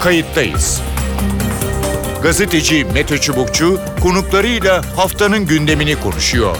kayıttayız. 0.00 0.82
Gazeteci 2.22 2.84
Mete 2.84 3.18
Çubukçu 3.18 3.80
konuklarıyla 4.02 4.96
haftanın 4.96 5.46
gündemini 5.46 6.00
konuşuyor. 6.00 6.56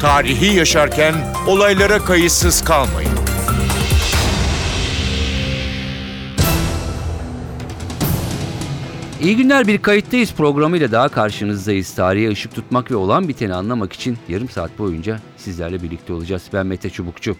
Tarihi 0.00 0.56
yaşarken 0.56 1.14
olaylara 1.46 1.98
kayıtsız 1.98 2.64
kalmayın. 2.64 3.12
İyi 9.22 9.36
günler 9.36 9.66
bir 9.66 9.78
kayıttayız 9.78 10.32
programıyla 10.32 10.92
daha 10.92 11.08
karşınızdayız. 11.08 11.94
Tarihe 11.94 12.30
ışık 12.30 12.54
tutmak 12.54 12.90
ve 12.90 12.96
olan 12.96 13.28
biteni 13.28 13.54
anlamak 13.54 13.92
için 13.92 14.18
yarım 14.28 14.48
saat 14.48 14.78
boyunca 14.78 15.20
sizlerle 15.36 15.82
birlikte 15.82 16.12
olacağız. 16.12 16.42
Ben 16.52 16.66
Mete 16.66 16.90
Çubukçu. 16.90 17.36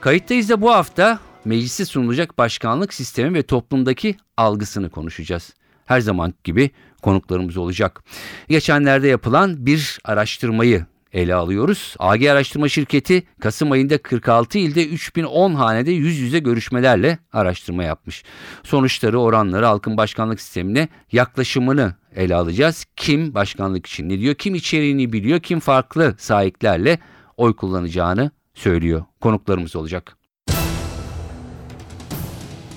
Kayıttayız 0.00 0.48
da 0.48 0.60
bu 0.60 0.70
hafta 0.74 1.18
meclise 1.46 1.84
sunulacak 1.84 2.38
başkanlık 2.38 2.94
sistemi 2.94 3.34
ve 3.34 3.42
toplumdaki 3.42 4.16
algısını 4.36 4.90
konuşacağız. 4.90 5.54
Her 5.84 6.00
zaman 6.00 6.34
gibi 6.44 6.70
konuklarımız 7.02 7.56
olacak. 7.56 8.04
Geçenlerde 8.48 9.08
yapılan 9.08 9.66
bir 9.66 9.98
araştırmayı 10.04 10.86
ele 11.12 11.34
alıyoruz. 11.34 11.94
AG 11.98 12.26
Araştırma 12.26 12.68
Şirketi 12.68 13.26
Kasım 13.40 13.72
ayında 13.72 13.98
46 13.98 14.58
ilde 14.58 14.86
3010 14.86 15.54
hanede 15.54 15.90
yüz 15.90 16.18
yüze 16.18 16.38
görüşmelerle 16.38 17.18
araştırma 17.32 17.84
yapmış. 17.84 18.24
Sonuçları, 18.62 19.20
oranları, 19.20 19.66
halkın 19.66 19.96
başkanlık 19.96 20.40
sistemine 20.40 20.88
yaklaşımını 21.12 21.94
ele 22.16 22.34
alacağız. 22.34 22.84
Kim 22.96 23.34
başkanlık 23.34 23.86
için 23.86 24.08
ne 24.08 24.18
diyor, 24.18 24.34
kim 24.34 24.54
içeriğini 24.54 25.12
biliyor, 25.12 25.40
kim 25.40 25.60
farklı 25.60 26.14
sahiplerle 26.18 26.98
oy 27.36 27.56
kullanacağını 27.56 28.30
söylüyor. 28.54 29.04
Konuklarımız 29.20 29.76
olacak. 29.76 30.16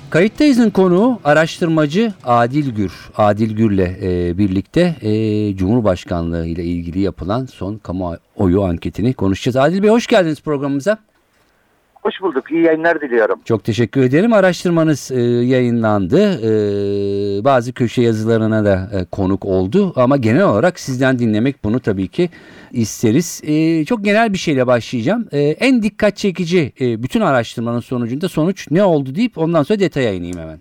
Kayıttayız'ın 0.10 0.70
konuğu 0.70 1.20
araştırmacı 1.24 2.14
Adil 2.24 2.70
Gür. 2.76 2.92
Adil 3.18 3.56
Gür'le 3.56 3.98
e, 4.02 4.38
birlikte 4.38 4.96
e, 5.02 5.56
Cumhurbaşkanlığı 5.56 6.48
ile 6.48 6.64
ilgili 6.64 7.00
yapılan 7.00 7.46
son 7.46 7.78
kamuoyu 7.78 8.64
anketini 8.64 9.14
konuşacağız. 9.14 9.56
Adil 9.56 9.84
Bey 9.84 9.90
hoş 9.90 10.08
geldiniz 10.08 10.42
programımıza. 10.42 10.98
Hoş 12.10 12.22
bulduk. 12.22 12.52
İyi 12.52 12.64
yayınlar 12.64 13.02
diliyorum. 13.02 13.40
Çok 13.46 13.64
teşekkür 13.64 14.02
ederim. 14.02 14.34
Araştırmanız 14.34 15.12
e, 15.12 15.22
yayınlandı. 15.22 16.20
E, 16.20 17.44
bazı 17.44 17.74
köşe 17.74 18.02
yazılarına 18.02 18.66
da 18.66 18.90
e, 18.94 19.06
konuk 19.06 19.46
oldu. 19.46 19.94
Ama 19.96 20.18
genel 20.18 20.44
olarak 20.44 20.80
sizden 20.80 21.20
dinlemek 21.20 21.64
bunu 21.64 21.80
tabii 21.80 22.08
ki 22.08 22.30
isteriz. 22.72 23.42
E, 23.46 23.86
çok 23.86 24.04
genel 24.06 24.34
bir 24.34 24.38
şeyle 24.38 24.68
başlayacağım. 24.68 25.28
E, 25.32 25.40
en 25.40 25.84
dikkat 25.84 26.18
çekici 26.18 26.74
e, 26.82 27.04
bütün 27.04 27.22
araştırmanın 27.22 27.80
sonucunda 27.80 28.30
sonuç 28.30 28.72
ne 28.72 28.84
oldu 28.84 29.16
deyip 29.16 29.38
ondan 29.38 29.64
sonra 29.64 29.80
detaya 29.80 30.14
ineyim 30.14 30.38
hemen. 30.38 30.60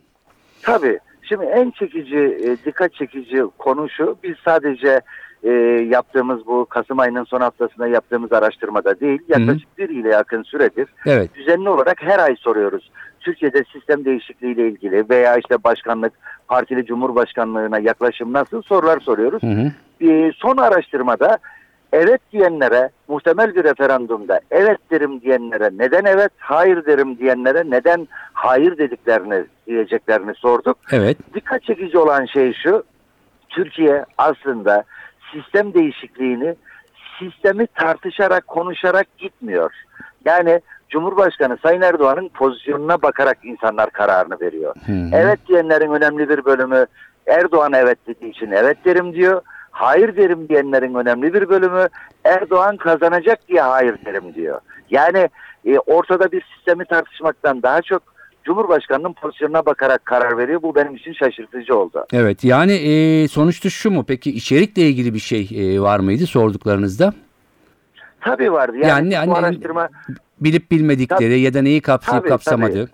Tabii. 0.62 0.98
Şimdi 1.22 1.44
en 1.44 1.70
çekici, 1.70 2.18
e, 2.18 2.56
dikkat 2.66 2.94
çekici 2.94 3.42
konu 3.58 3.88
şu. 3.90 4.16
Biz 4.22 4.34
sadece 4.44 5.00
e, 5.42 5.50
yaptığımız 5.90 6.46
bu 6.46 6.64
Kasım 6.64 6.98
ayının 6.98 7.24
son 7.24 7.40
haftasında 7.40 7.88
yaptığımız 7.88 8.32
araştırmada 8.32 9.00
değil, 9.00 9.20
yaklaşık 9.28 9.78
bir 9.78 9.88
ile 9.88 10.08
yakın 10.08 10.42
süredir 10.42 10.88
Evet. 11.06 11.34
düzenli 11.34 11.68
olarak 11.68 12.02
her 12.02 12.18
ay 12.18 12.36
soruyoruz. 12.36 12.90
Türkiye'de 13.20 13.64
sistem 13.72 14.04
değişikliği 14.04 14.54
ile 14.54 14.68
ilgili 14.68 15.04
veya 15.10 15.36
işte 15.36 15.64
başkanlık, 15.64 16.12
partili 16.48 16.86
cumhurbaşkanlığına 16.86 17.78
yaklaşım 17.78 18.32
nasıl 18.32 18.62
sorular 18.62 19.00
soruyoruz. 19.00 19.42
Hı 19.42 19.46
hı. 19.46 19.72
E, 20.10 20.32
son 20.32 20.56
araştırmada 20.56 21.38
evet 21.92 22.20
diyenlere 22.32 22.90
muhtemel 23.08 23.54
bir 23.54 23.64
referandumda 23.64 24.40
evet 24.50 24.78
derim 24.90 25.20
diyenlere 25.20 25.70
neden 25.78 26.04
evet, 26.04 26.32
hayır 26.38 26.86
derim 26.86 27.18
diyenlere 27.18 27.70
neden 27.70 28.08
hayır 28.32 28.78
dediklerini 28.78 29.44
diyeceklerini 29.66 30.34
sorduk. 30.34 30.78
Evet. 30.92 31.16
Dikkat 31.34 31.62
çekici 31.62 31.98
olan 31.98 32.26
şey 32.26 32.52
şu, 32.52 32.84
Türkiye 33.48 34.04
aslında 34.18 34.84
sistem 35.32 35.74
değişikliğini 35.74 36.54
sistemi 37.18 37.66
tartışarak, 37.66 38.46
konuşarak 38.46 39.18
gitmiyor. 39.18 39.72
Yani 40.24 40.60
Cumhurbaşkanı 40.88 41.58
Sayın 41.62 41.80
Erdoğan'ın 41.80 42.28
pozisyonuna 42.28 43.02
bakarak 43.02 43.38
insanlar 43.42 43.90
kararını 43.90 44.40
veriyor. 44.40 44.74
Hı 44.86 44.92
hı. 44.92 45.10
Evet 45.12 45.38
diyenlerin 45.48 45.92
önemli 45.92 46.28
bir 46.28 46.44
bölümü 46.44 46.86
Erdoğan 47.26 47.72
evet 47.72 47.98
dediği 48.06 48.30
için 48.30 48.50
evet 48.50 48.84
derim 48.84 49.12
diyor. 49.12 49.42
Hayır 49.70 50.16
derim 50.16 50.48
diyenlerin 50.48 50.94
önemli 50.94 51.34
bir 51.34 51.48
bölümü 51.48 51.88
Erdoğan 52.24 52.76
kazanacak 52.76 53.48
diye 53.48 53.60
hayır 53.60 53.96
derim 54.04 54.34
diyor. 54.34 54.60
Yani 54.90 55.28
e, 55.66 55.78
ortada 55.78 56.32
bir 56.32 56.44
sistemi 56.54 56.84
tartışmaktan 56.84 57.62
daha 57.62 57.82
çok 57.82 58.02
Cumhurbaşkanının 58.44 59.12
pozisyonuna 59.12 59.66
bakarak 59.66 60.04
karar 60.04 60.38
veriyor. 60.38 60.62
Bu 60.62 60.74
benim 60.74 60.96
için 60.96 61.12
şaşırtıcı 61.12 61.76
oldu. 61.78 62.06
Evet 62.12 62.44
yani 62.44 62.72
e, 62.72 63.28
sonuçta 63.28 63.70
şu 63.70 63.90
mu 63.90 64.04
peki 64.08 64.30
içerikle 64.30 64.82
ilgili 64.82 65.14
bir 65.14 65.18
şey 65.18 65.48
e, 65.54 65.80
var 65.80 65.98
mıydı 66.00 66.26
sorduklarınızda? 66.26 67.12
Tabii 68.20 68.52
vardı. 68.52 68.76
Yani, 68.82 69.14
Yani 69.14 69.30
bu 69.30 69.36
hani- 69.36 69.46
araştırma 69.46 69.88
Bilip 70.40 70.70
bilmedikleri 70.70 71.30
Tabii. 71.30 71.40
ya 71.40 71.54
da 71.54 71.62
neyi 71.62 71.80
kapsayıp 71.80 72.22
Tabii, 72.22 72.28
kapsamadığı. 72.28 72.90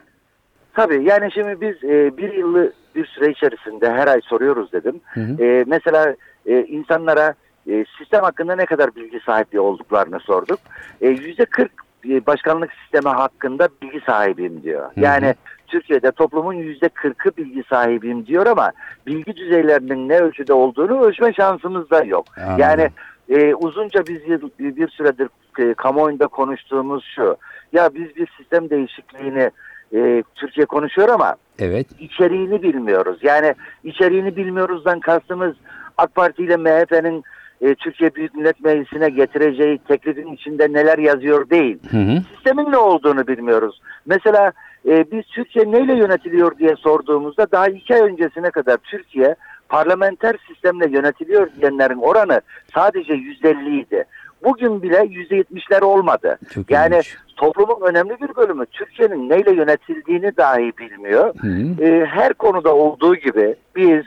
tabii 0.75 1.05
yani 1.05 1.33
şimdi 1.33 1.61
biz 1.61 1.85
e, 1.91 2.17
bir 2.17 2.33
yıllı 2.33 2.73
bir 2.95 3.07
süre 3.07 3.31
içerisinde 3.31 3.93
her 3.93 4.07
ay 4.09 4.21
soruyoruz 4.21 4.73
dedim. 4.73 5.01
Hı 5.05 5.21
hı. 5.21 5.45
E, 5.45 5.65
mesela 5.67 6.17
e, 6.47 6.65
insanlara 6.65 7.35
e, 7.71 7.85
sistem 7.99 8.23
hakkında 8.23 8.57
ne 8.57 8.67
kadar 8.67 8.95
bilgi 8.97 9.21
sahibi 9.27 9.61
olduklarını 9.61 10.21
sorduk. 10.21 10.59
E, 11.01 11.09
Yüzde 11.09 11.45
40 11.45 11.71
e, 11.71 11.75
başkanlık 12.05 12.73
sistemi 12.83 13.09
hakkında 13.09 13.69
bilgi 13.83 14.01
sahibiyim 14.07 14.63
diyor. 14.63 14.85
hı. 14.95 15.01
Yani 15.01 15.35
Türkiye'de 15.67 16.11
toplumun 16.11 16.53
yüzde 16.53 16.87
40'ı 16.87 17.37
bilgi 17.37 17.63
sahibiyim 17.71 18.27
diyor 18.27 18.47
ama 18.47 18.73
bilgi 19.07 19.37
düzeylerinin 19.37 20.09
ne 20.09 20.19
ölçüde 20.19 20.53
olduğunu 20.53 21.01
ölçme 21.05 21.33
şansımız 21.33 21.91
da 21.91 22.05
yok. 22.05 22.25
Anladım. 22.39 22.59
Yani 22.59 22.89
e, 23.29 23.55
uzunca 23.55 24.07
biz 24.09 24.29
yıl- 24.29 24.51
bir 24.59 24.89
süredir 24.89 25.29
e, 25.59 25.75
kamuoyunda 25.75 26.27
konuştuğumuz 26.27 27.05
şu. 27.15 27.37
Ya 27.73 27.95
biz 27.95 28.17
bir 28.17 28.29
sistem 28.39 28.71
değişikliğini 28.71 29.51
e, 29.95 30.23
Türkiye 30.35 30.67
konuşuyor 30.67 31.09
ama 31.09 31.35
Evet. 31.59 31.87
içeriğini 31.99 32.63
bilmiyoruz. 32.63 33.19
Yani 33.23 33.55
içeriğini 33.85 34.37
bilmiyoruzdan 34.37 35.01
kastımız 35.01 35.55
AK 35.99 36.15
Parti 36.15 36.43
ile 36.43 36.57
MHP'nin 36.57 37.25
e, 37.61 37.75
Türkiye 37.75 38.15
Büyük 38.15 38.35
Millet 38.35 38.65
Meclisi'ne 38.65 39.09
getireceği 39.09 39.79
teklifin 39.79 40.33
içinde 40.33 40.73
neler 40.73 40.99
yazıyor 40.99 41.51
değil. 41.51 41.79
Hı 41.91 41.97
hı. 41.97 42.23
Sistemin 42.35 42.73
ne 42.73 42.77
olduğunu 42.77 43.27
bilmiyoruz. 43.27 43.81
Mesela 44.07 44.53
e, 44.89 45.11
biz 45.13 45.25
Türkiye 45.25 45.73
neyle 45.73 45.95
yönetiliyor 45.95 46.59
diye 46.59 46.77
sorduğumuzda 46.77 47.47
daha 47.53 47.69
iki 47.69 47.95
ay 47.95 48.01
öncesine 48.01 48.51
kadar 48.51 48.77
Türkiye 48.77 49.35
parlamenter 49.69 50.37
sistemle 50.49 50.91
yönetiliyor 50.91 51.49
diyenlerin 51.61 51.99
oranı 51.99 52.41
sadece 52.75 53.13
%50 53.13 53.81
idi. 53.81 54.05
Bugün 54.45 54.83
bile 54.83 54.97
%70'ler 54.97 55.85
olmadı. 55.85 56.39
Çok 56.55 56.71
Yani 56.71 56.95
ilginç. 56.95 57.17
toplumun 57.37 57.89
önemli 57.89 58.17
bir 58.21 58.37
bölümü 58.37 58.67
Türkiye'nin 58.67 59.31
neyle 59.31 59.53
yönetildiğini 59.55 60.37
dahi 60.37 60.73
bilmiyor. 60.79 61.35
Hı. 61.41 61.83
Ee, 61.85 62.07
her 62.07 62.35
konuda 62.35 62.75
olduğu 62.75 63.17
gibi 63.17 63.55
biz 63.77 64.05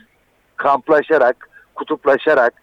kamplaşarak, 0.56 1.50
kutuplaşarak 1.76 2.54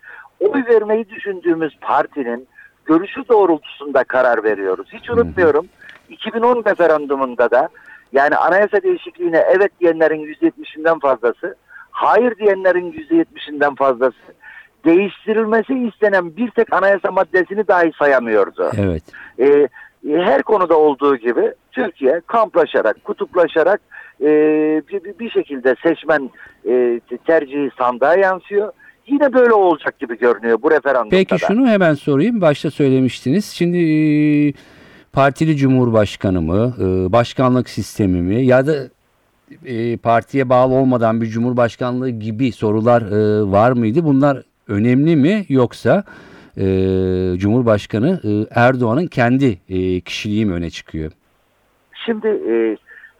oy 0.40 0.64
vermeyi 0.68 1.08
düşündüğümüz 1.08 1.78
partinin 1.80 2.48
görüşü 2.84 3.28
doğrultusunda 3.28 4.04
karar 4.04 4.44
veriyoruz. 4.44 4.88
Hiç 4.92 5.10
unutmuyorum 5.10 5.66
2010 6.08 6.64
referandumunda 6.66 7.50
da 7.50 7.68
yani 8.12 8.36
anayasa 8.36 8.82
değişikliğine 8.82 9.44
evet 9.56 9.80
diyenlerin 9.80 10.34
%70'inden 10.34 11.00
fazlası, 11.00 11.56
hayır 11.90 12.36
diyenlerin 12.36 12.92
%70'inden 12.92 13.76
fazlası 13.76 14.34
değiştirilmesi 14.84 15.88
istenen 15.88 16.36
bir 16.36 16.50
tek 16.50 16.72
anayasa 16.72 17.10
maddesini 17.10 17.68
dahi 17.68 17.92
sayamıyordu. 17.98 18.70
Evet. 18.78 19.02
Ee, 19.38 19.68
e, 20.10 20.18
her 20.18 20.42
konuda 20.42 20.78
olduğu 20.78 21.16
gibi 21.16 21.54
Türkiye 21.72 22.20
kamplaşarak, 22.26 23.04
kutuplaşarak 23.04 23.80
e, 24.20 24.26
bir, 24.88 25.18
bir 25.18 25.30
şekilde 25.30 25.74
seçmen 25.82 26.30
e, 26.68 27.00
tercihi 27.26 27.70
sandığa 27.78 28.14
yansıyor. 28.14 28.72
Yine 29.06 29.32
böyle 29.32 29.52
olacak 29.52 29.98
gibi 29.98 30.18
görünüyor 30.18 30.58
bu 30.62 30.70
referandumda 30.70 31.16
Peki 31.16 31.34
da. 31.34 31.38
şunu 31.38 31.68
hemen 31.68 31.94
sorayım. 31.94 32.40
Başta 32.40 32.70
söylemiştiniz. 32.70 33.44
Şimdi 33.46 33.78
e, 33.78 34.52
partili 35.12 35.56
cumhurbaşkanı 35.56 36.40
mı, 36.42 36.74
e, 36.80 37.12
başkanlık 37.12 37.68
sistemi 37.68 38.22
mi 38.22 38.44
ya 38.44 38.66
da 38.66 38.74
e, 39.66 39.96
partiye 39.96 40.48
bağlı 40.48 40.74
olmadan 40.74 41.20
bir 41.20 41.26
cumhurbaşkanlığı 41.26 42.10
gibi 42.10 42.52
sorular 42.52 43.02
var 43.52 43.72
mıydı? 43.72 44.04
Bunlar 44.04 44.42
önemli 44.68 45.16
mi 45.16 45.44
yoksa 45.48 46.04
Cumhurbaşkanı 47.36 48.20
Erdoğan'ın 48.50 49.06
kendi 49.06 49.58
kişiliği 50.00 50.46
mi 50.46 50.52
öne 50.52 50.70
çıkıyor? 50.70 51.12
Şimdi 52.06 52.40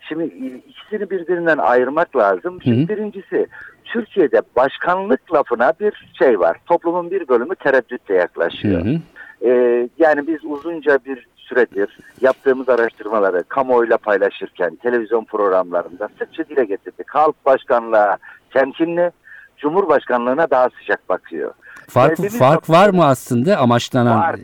şimdi 0.08 0.24
ikisini 0.68 1.10
birbirinden 1.10 1.58
ayırmak 1.58 2.16
lazım. 2.16 2.62
Şimdi 2.62 2.78
Hı 2.80 2.84
hı. 2.84 2.88
birincisi 2.88 3.46
Türkiye'de 3.84 4.42
başkanlık 4.56 5.34
lafına 5.34 5.72
bir 5.80 6.06
şey 6.18 6.40
var. 6.40 6.56
Toplumun 6.66 7.10
bir 7.10 7.28
bölümü 7.28 7.54
tereddütle 7.54 8.14
yaklaşıyor. 8.14 8.84
Hı 8.84 8.90
hı. 8.90 8.98
Ee, 9.48 9.88
yani 9.98 10.26
biz 10.26 10.44
uzunca 10.44 10.98
bir 11.06 11.26
süredir 11.36 11.98
yaptığımız 12.20 12.68
araştırmaları 12.68 13.44
kamuoyuyla 13.48 13.96
paylaşırken 13.96 14.76
televizyon 14.76 15.24
programlarında 15.24 16.08
sıkça 16.18 16.44
dile 16.48 16.64
getirdik. 16.64 17.10
Halk 17.10 17.46
başkanlığa 17.46 18.16
temkinli, 18.50 19.10
Cumhurbaşkanlığına 19.58 20.50
daha 20.50 20.68
sıcak 20.80 21.08
bakıyor. 21.08 21.52
Fark, 21.88 22.10
Geldiğimiz 22.10 22.38
fark 22.38 22.54
noktada- 22.54 22.78
var 22.78 22.90
mı 22.90 23.04
aslında 23.06 23.56
amaçlanan? 23.56 24.20
Var. 24.20 24.36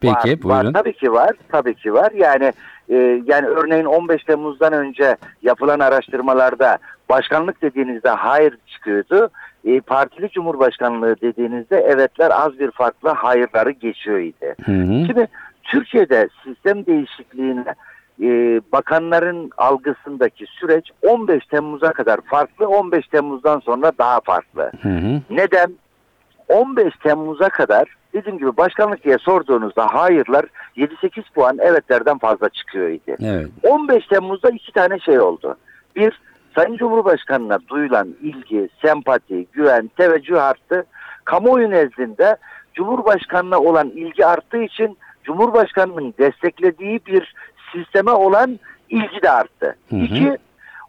Peki 0.00 0.14
var, 0.14 0.42
buyurun. 0.42 0.66
Var, 0.66 0.72
tabii 0.72 0.92
ki 0.92 1.12
var. 1.12 1.30
Tabii 1.52 1.74
ki 1.74 1.94
var. 1.94 2.12
Yani 2.12 2.52
e, 2.88 3.22
yani 3.26 3.46
örneğin 3.46 3.84
15 3.84 4.24
Temmuz'dan 4.24 4.72
önce 4.72 5.16
yapılan 5.42 5.78
araştırmalarda 5.78 6.78
başkanlık 7.08 7.62
dediğinizde 7.62 8.08
hayır 8.08 8.58
çıkıyordu. 8.66 9.30
E, 9.64 9.80
partili 9.80 10.30
cumhurbaşkanlığı 10.30 11.20
dediğinizde 11.20 11.76
evetler 11.76 12.30
az 12.30 12.58
bir 12.58 12.70
farklı 12.70 13.10
hayırları 13.10 13.70
geçiyor 13.70 14.18
idi. 14.18 14.54
Hı 14.64 14.72
hı. 14.72 15.06
Şimdi 15.06 15.28
Türkiye'de 15.62 16.28
sistem 16.44 16.86
değişikliğine 16.86 17.74
e, 18.22 18.60
bakanların 18.72 19.50
algısındaki 19.56 20.46
süreç 20.46 20.90
15 21.02 21.46
Temmuz'a 21.46 21.92
kadar 21.92 22.20
farklı, 22.20 22.68
15 22.68 23.08
Temmuz'dan 23.08 23.60
sonra 23.60 23.92
daha 23.98 24.20
farklı. 24.20 24.70
Hı 24.82 24.88
hı. 24.88 25.20
Neden? 25.30 25.72
15 26.48 26.94
Temmuz'a 27.02 27.48
kadar 27.48 27.88
dediğim 28.14 28.38
gibi 28.38 28.56
başkanlık 28.56 29.04
diye 29.04 29.18
sorduğunuzda 29.18 29.94
hayırlar 29.94 30.46
7-8 30.76 31.22
puan 31.34 31.58
evetlerden 31.58 32.18
fazla 32.18 32.48
çıkıyor 32.48 32.88
idi. 32.88 33.16
Evet. 33.20 33.48
15 33.62 34.06
Temmuz'da 34.06 34.50
iki 34.50 34.72
tane 34.72 34.98
şey 34.98 35.20
oldu. 35.20 35.56
Bir, 35.96 36.20
Sayın 36.54 36.76
Cumhurbaşkanı'na 36.76 37.58
duyulan 37.68 38.14
ilgi, 38.22 38.68
sempati, 38.82 39.46
güven, 39.52 39.90
teveccüh 39.96 40.42
arttı. 40.42 40.84
Kamuoyu 41.24 41.70
nezdinde 41.70 42.36
Cumhurbaşkanı'na 42.74 43.58
olan 43.58 43.88
ilgi 43.88 44.26
arttığı 44.26 44.62
için 44.62 44.98
Cumhurbaşkanı'nın 45.24 46.14
desteklediği 46.18 47.00
bir 47.06 47.34
sisteme 47.72 48.10
olan 48.10 48.60
ilgi 48.88 49.22
de 49.22 49.30
arttı. 49.30 49.76
Hı 49.90 49.96
hı. 49.96 50.00
İki, 50.00 50.38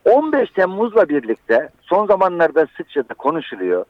15 0.06 0.52
Temmuz'la 0.52 1.10
birlikte 1.10 1.70
son 1.82 2.08
zamanlarda 2.08 2.68
sıkça 2.78 3.10
da 3.10 3.14
konuşuluyor. 3.14 3.86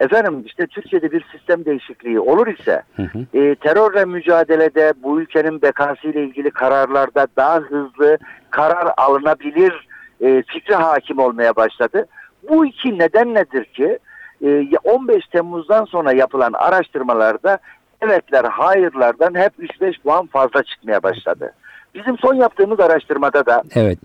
Efendim 0.00 0.42
işte 0.46 0.66
Türkiye'de 0.66 1.12
bir 1.12 1.24
sistem 1.32 1.64
değişikliği 1.64 2.20
olur 2.20 2.46
ise 2.46 2.82
Hı 2.96 3.02
hı. 3.02 3.38
e, 3.38 3.54
terörle 3.54 4.04
mücadelede 4.04 4.92
bu 5.02 5.20
ülkenin 5.20 5.62
bekası 5.62 6.08
ile 6.08 6.24
ilgili 6.24 6.50
kararlarda 6.50 7.26
daha 7.36 7.56
hızlı 7.56 8.18
karar 8.50 8.92
alınabilir 8.96 9.87
e, 10.20 10.42
fikri 10.42 10.74
hakim 10.74 11.18
olmaya 11.18 11.56
başladı. 11.56 12.06
Bu 12.48 12.66
iki 12.66 12.98
neden 12.98 13.34
nedir 13.34 13.64
ki 13.64 13.98
e, 14.44 14.76
15 14.84 15.26
Temmuz'dan 15.26 15.84
sonra 15.84 16.12
yapılan 16.12 16.52
araştırmalarda 16.52 17.58
evetler 18.02 18.44
hayırlardan 18.44 19.34
hep 19.34 19.52
3-5 19.58 20.02
puan 20.02 20.26
fazla 20.26 20.62
çıkmaya 20.62 21.02
başladı. 21.02 21.52
Bizim 21.94 22.18
son 22.18 22.34
yaptığımız 22.34 22.80
araştırmada 22.80 23.46
da 23.46 23.62
evet. 23.74 23.98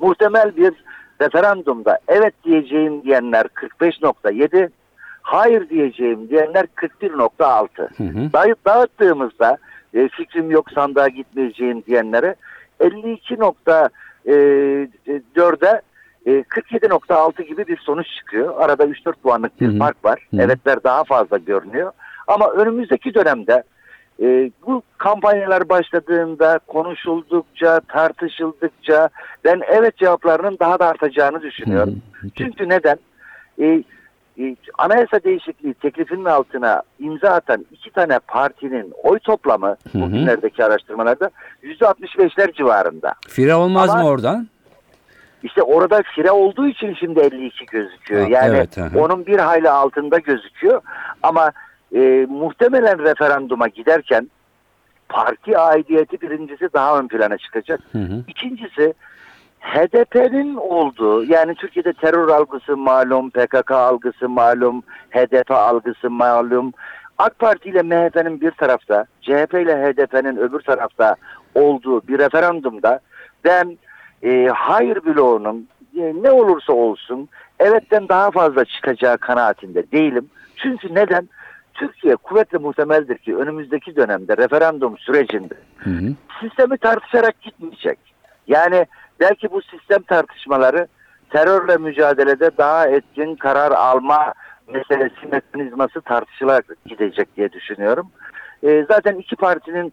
muhtemel 0.00 0.56
bir 0.56 0.72
referandumda 1.20 1.98
evet 2.08 2.34
diyeceğim 2.44 3.02
diyenler 3.02 3.46
45.7, 3.46 4.68
hayır 5.22 5.68
diyeceğim 5.68 6.28
diyenler 6.28 6.66
41.6. 6.76 8.32
Dağıttığımızda 8.66 9.58
e, 9.94 10.08
fikrim 10.08 10.50
yok 10.50 10.70
sandığa 10.74 11.08
gitmeyeceğim 11.08 11.82
diyenlere 11.86 12.34
52. 12.80 13.36
E, 14.26 14.32
4'e 15.36 15.82
47.6 16.26 17.42
e, 17.42 17.44
gibi 17.44 17.66
bir 17.66 17.76
sonuç 17.76 18.06
çıkıyor. 18.16 18.54
Arada 18.60 18.84
3-4 18.84 19.12
puanlık 19.22 19.60
bir 19.60 19.68
Hı 19.68 19.72
-hı. 19.72 19.78
fark 19.78 20.04
var. 20.04 20.28
Hı 20.30 20.36
-hı. 20.36 20.44
Evetler 20.44 20.84
daha 20.84 21.04
fazla 21.04 21.38
görünüyor. 21.38 21.92
Ama 22.26 22.50
önümüzdeki 22.50 23.14
dönemde 23.14 23.62
e, 24.22 24.50
bu 24.66 24.82
kampanyalar 24.98 25.68
başladığında 25.68 26.60
konuşuldukça, 26.66 27.80
tartışıldıkça 27.80 29.08
ben 29.44 29.60
evet 29.68 29.96
cevaplarının 29.96 30.56
daha 30.60 30.78
da 30.78 30.86
artacağını 30.86 31.42
düşünüyorum. 31.42 32.02
Hı 32.12 32.26
hı. 32.26 32.30
Çünkü 32.38 32.68
neden? 32.68 32.96
E, 33.60 33.82
e, 34.38 34.56
anayasa 34.78 35.24
değişikliği 35.24 35.74
teklifinin 35.74 36.24
altına 36.24 36.82
imza 36.98 37.28
atan 37.28 37.66
iki 37.72 37.90
tane 37.90 38.18
partinin 38.18 38.92
oy 39.02 39.18
toplamı 39.18 39.66
Hı 39.92 39.98
hı. 39.98 40.02
bugünlerdeki 40.02 40.64
araştırmalarda 40.64 41.30
%65'ler 41.62 42.52
civarında. 42.52 43.14
Fire 43.28 43.54
olmaz 43.54 43.90
Ama- 43.90 44.02
mı 44.02 44.08
oradan? 44.08 44.48
İşte 45.42 45.62
orada 45.62 46.02
fire 46.14 46.30
olduğu 46.30 46.68
için 46.68 46.94
şimdi 46.94 47.20
52 47.20 47.66
gözüküyor. 47.66 48.22
Ha, 48.22 48.28
yani 48.30 48.56
evet, 48.56 48.78
onun 48.96 49.26
bir 49.26 49.38
hayli 49.38 49.70
altında 49.70 50.18
gözüküyor. 50.18 50.82
Ama 51.22 51.52
e, 51.94 52.26
muhtemelen 52.28 52.98
referanduma 53.04 53.68
giderken 53.68 54.30
parti 55.08 55.58
aidiyeti 55.58 56.20
birincisi 56.20 56.68
daha 56.74 56.98
ön 56.98 57.08
plana 57.08 57.38
çıkacak. 57.38 57.80
Hı 57.92 57.98
hı. 57.98 58.24
İkincisi 58.28 58.94
HDP'nin 59.64 60.54
olduğu 60.54 61.24
yani 61.24 61.54
Türkiye'de 61.54 61.92
terör 61.92 62.28
algısı 62.28 62.76
malum, 62.76 63.30
PKK 63.30 63.70
algısı 63.70 64.28
malum, 64.28 64.82
HDP 65.10 65.50
algısı 65.50 66.10
malum. 66.10 66.72
AK 67.18 67.38
Parti 67.38 67.68
ile 67.68 67.82
MHP'nin 67.82 68.40
bir 68.40 68.50
tarafta, 68.50 69.06
CHP 69.20 69.54
ile 69.54 69.76
HDP'nin 69.82 70.36
öbür 70.36 70.60
tarafta 70.60 71.16
olduğu 71.54 72.08
bir 72.08 72.18
referandumda 72.18 73.00
ben 73.44 73.78
e, 74.22 74.46
hayır 74.54 75.04
bloğunun 75.04 75.68
e, 75.96 76.12
ne 76.22 76.30
olursa 76.30 76.72
olsun 76.72 77.28
evetten 77.60 78.08
daha 78.08 78.30
fazla 78.30 78.64
çıkacağı 78.64 79.18
kanaatinde 79.18 79.92
değilim. 79.92 80.30
Çünkü 80.56 80.94
neden? 80.94 81.28
Türkiye 81.74 82.16
kuvvetle 82.16 82.58
muhtemeldir 82.58 83.18
ki 83.18 83.36
önümüzdeki 83.36 83.96
dönemde 83.96 84.36
referandum 84.36 84.98
sürecinde 84.98 85.54
Hı 85.76 85.90
hı. 85.90 86.12
sistemi 86.40 86.78
tartışarak 86.78 87.40
gitmeyecek. 87.42 88.13
Yani 88.54 88.86
belki 89.20 89.50
bu 89.50 89.62
sistem 89.62 90.02
tartışmaları 90.02 90.86
terörle 91.30 91.76
mücadelede 91.76 92.50
daha 92.58 92.88
etkin 92.88 93.36
karar 93.36 93.72
alma 93.72 94.34
meselesi 94.72 95.26
mekanizması 95.32 96.00
tartışılarak 96.00 96.64
gidecek 96.86 97.36
diye 97.36 97.52
düşünüyorum. 97.52 98.10
Ee, 98.62 98.84
zaten 98.88 99.14
iki 99.14 99.36
partinin 99.36 99.92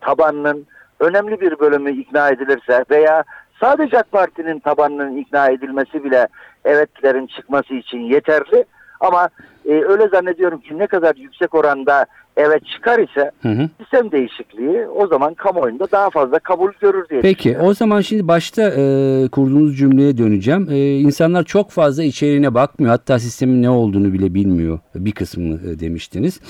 tabanının 0.00 0.66
önemli 1.00 1.40
bir 1.40 1.58
bölümü 1.58 1.92
ikna 1.92 2.28
edilirse 2.28 2.84
veya 2.90 3.24
sadece 3.60 3.98
AK 3.98 4.12
Parti'nin 4.12 4.58
tabanının 4.58 5.16
ikna 5.16 5.48
edilmesi 5.48 6.04
bile 6.04 6.28
evetlerin 6.64 7.26
çıkması 7.26 7.74
için 7.74 7.98
yeterli. 7.98 8.64
Ama 9.00 9.28
e, 9.70 9.84
öyle 9.84 10.08
zannediyorum 10.08 10.60
ki 10.60 10.78
ne 10.78 10.86
kadar 10.86 11.16
yüksek 11.16 11.54
oranda 11.54 12.06
evet 12.36 12.66
çıkar 12.66 12.98
ise 12.98 13.30
Hı 13.42 13.48
hı. 13.48 13.68
sistem 13.80 14.12
değişikliği 14.12 14.86
o 14.86 15.06
zaman 15.06 15.34
kamuoyunda 15.34 15.90
daha 15.92 16.10
fazla 16.10 16.38
kabul 16.38 16.72
görür 16.80 17.08
diye 17.08 17.20
Peki 17.20 17.58
o 17.58 17.74
zaman 17.74 18.00
şimdi 18.00 18.28
başta 18.28 18.62
e, 18.62 19.28
kurduğunuz 19.28 19.78
cümleye 19.78 20.18
döneceğim. 20.18 20.68
E, 20.70 20.98
insanlar 20.98 21.44
çok 21.44 21.70
fazla 21.70 22.02
içeriğine 22.02 22.54
bakmıyor. 22.54 22.90
Hatta 22.90 23.18
sistemin 23.18 23.62
ne 23.62 23.70
olduğunu 23.70 24.12
bile 24.12 24.34
bilmiyor. 24.34 24.78
Bir 24.94 25.12
kısmını 25.12 25.70
e, 25.70 25.80
demiştiniz. 25.80 26.40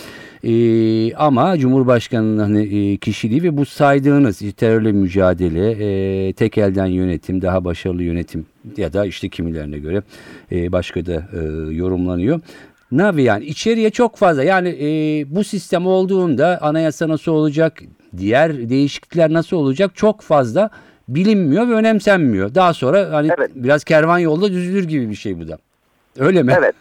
E, 0.44 1.14
ama 1.14 1.58
Cumhurbaşkanı'nın 1.58 2.38
hani, 2.38 2.92
e, 2.92 2.96
kişiliği 2.96 3.42
ve 3.42 3.56
bu 3.56 3.66
saydığınız 3.66 4.42
işte 4.42 4.56
terörle 4.56 4.92
mücadele, 4.92 5.70
e, 5.70 6.32
tek 6.32 6.58
elden 6.58 6.86
yönetim, 6.86 7.42
daha 7.42 7.64
başarılı 7.64 8.02
yönetim 8.02 8.46
ya 8.76 8.92
da 8.92 9.06
işte 9.06 9.28
kimilerine 9.28 9.78
göre 9.78 10.02
e, 10.52 10.72
başka 10.72 11.06
da 11.06 11.12
e, 11.12 11.38
yorumlanıyor. 11.74 12.40
Navi 12.92 13.22
yani 13.22 13.44
içeriye 13.44 13.90
çok 13.90 14.16
fazla 14.16 14.44
yani 14.44 14.68
e, 14.68 14.86
bu 15.34 15.44
sistem 15.44 15.86
olduğunda 15.86 16.58
anayasa 16.62 17.08
nasıl 17.08 17.32
olacak, 17.32 17.78
diğer 18.16 18.68
değişiklikler 18.68 19.32
nasıl 19.32 19.56
olacak 19.56 19.90
çok 19.94 20.20
fazla 20.20 20.70
bilinmiyor 21.08 21.68
ve 21.68 21.72
önemsenmiyor. 21.72 22.54
Daha 22.54 22.72
sonra 22.74 23.12
hani 23.12 23.28
Evet. 23.38 23.50
biraz 23.54 23.84
kervan 23.84 24.18
yolda 24.18 24.48
düzülür 24.50 24.88
gibi 24.88 25.10
bir 25.10 25.14
şey 25.14 25.40
bu 25.40 25.48
da. 25.48 25.58
Öyle 26.18 26.42
mi? 26.42 26.52
Evet. 26.58 26.74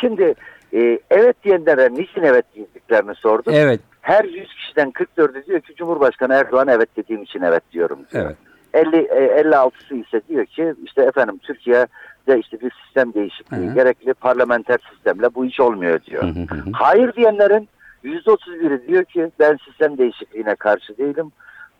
Şimdi 0.00 0.34
e, 0.72 0.98
evet 1.10 1.36
diyenlere 1.44 1.94
niçin 1.94 2.22
evet 2.22 2.44
diyeceklerini 2.54 3.14
sordum. 3.14 3.52
Evet. 3.56 3.80
Her 4.00 4.24
100 4.24 4.48
kişiden 4.54 4.90
44'ü 4.90 5.46
diyor 5.46 5.60
ki 5.60 5.74
Cumhurbaşkanı 5.74 6.34
Erdoğan 6.34 6.68
evet 6.68 6.88
dediğim 6.96 7.22
için 7.22 7.42
evet 7.42 7.62
diyorum. 7.72 7.98
diyor. 8.12 8.24
Evet. 8.24 8.36
50 8.74 8.96
e, 8.96 9.40
56'sı 9.40 9.94
ise 9.94 10.20
diyor 10.28 10.46
ki 10.46 10.74
işte 10.84 11.02
efendim 11.02 11.40
Türkiye'de 12.28 12.40
işte 12.40 12.60
bir 12.60 12.72
sistem 12.84 13.14
değişikliği 13.14 13.70
Hı 13.70 13.74
gerekli 13.74 14.14
parlamenter 14.14 14.78
sistemle 14.92 15.34
bu 15.34 15.44
iş 15.44 15.60
olmuyor 15.60 16.00
diyor. 16.04 16.22
Hı 16.22 16.26
hı. 16.26 16.70
Hayır 16.72 17.12
diyenlerin 17.12 17.68
%31'i 18.04 18.88
diyor 18.88 19.04
ki 19.04 19.30
ben 19.38 19.58
sistem 19.68 19.98
değişikliğine 19.98 20.54
karşı 20.54 20.98
değilim. 20.98 21.32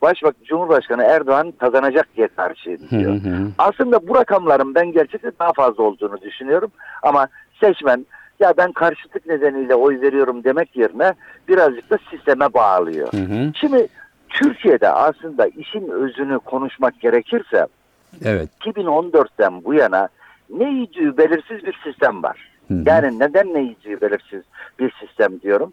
Başbak 0.02 0.34
Cumhurbaşkanı 0.44 1.02
Erdoğan 1.02 1.52
kazanacak 1.58 2.06
diye 2.16 2.28
karşıyım 2.28 2.80
Hı 2.80 2.98
diyor. 2.98 3.12
hı 3.12 3.28
hı. 3.28 3.48
Aslında 3.58 4.08
bu 4.08 4.14
rakamların 4.14 4.74
ben 4.74 4.92
gerçekten 4.92 5.32
daha 5.40 5.52
fazla 5.52 5.82
olduğunu 5.82 6.20
düşünüyorum. 6.20 6.70
Ama 7.02 7.28
seçmen 7.60 8.06
ya 8.40 8.54
ben 8.56 8.72
karşıtlık 8.72 9.26
nedeniyle 9.26 9.74
oy 9.74 10.00
veriyorum 10.00 10.44
demek 10.44 10.76
yerine 10.76 11.14
birazcık 11.48 11.90
da 11.90 11.98
sisteme 12.10 12.54
bağlıyor. 12.54 13.12
Hı 13.12 13.16
hı. 13.16 13.52
Şimdi 13.54 13.88
Türkiye'de 14.28 14.88
aslında 14.88 15.46
işin 15.46 15.88
özünü 15.88 16.38
konuşmak 16.38 17.00
gerekirse 17.00 17.66
Evet. 18.24 18.48
2014'ten 18.60 19.64
bu 19.64 19.74
yana 19.74 20.08
ne 20.50 20.70
yiyeceği 20.70 21.16
belirsiz 21.16 21.66
bir 21.66 21.78
sistem 21.84 22.22
var. 22.22 22.50
Hı 22.68 22.74
hı. 22.74 22.82
Yani 22.86 23.18
neden 23.18 23.54
ne 23.54 23.60
yiyeceği 23.60 24.00
belirsiz 24.00 24.42
bir 24.78 24.92
sistem 25.00 25.40
diyorum. 25.40 25.72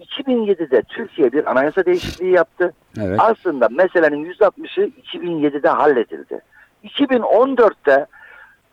2007'de 0.00 0.82
Türkiye 0.82 1.32
bir 1.32 1.50
anayasa 1.50 1.84
değişikliği 1.84 2.32
yaptı. 2.32 2.72
Evet. 3.00 3.20
Aslında 3.20 3.68
meselenin 3.68 4.32
%60'ı 4.32 4.90
2007'de 5.14 5.68
halledildi. 5.68 6.40
2014'te 6.84 8.06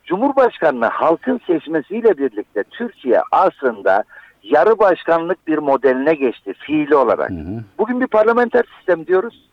Cumhurbaşkanlığı 0.04 0.86
halkın 0.86 1.42
seçmesiyle 1.48 2.18
birlikte 2.18 2.64
Türkiye 2.64 3.22
aslında 3.32 4.04
yarı 4.44 4.80
başkanlık 4.80 5.48
bir 5.48 5.58
modeline 5.58 6.14
geçti 6.14 6.54
fiili 6.54 6.96
olarak. 6.96 7.30
Hı 7.30 7.34
hı. 7.34 7.64
Bugün 7.78 8.02
bir 8.02 8.08
parlamenter 8.08 8.64
sistem 8.78 9.08
diyoruz 9.08 9.50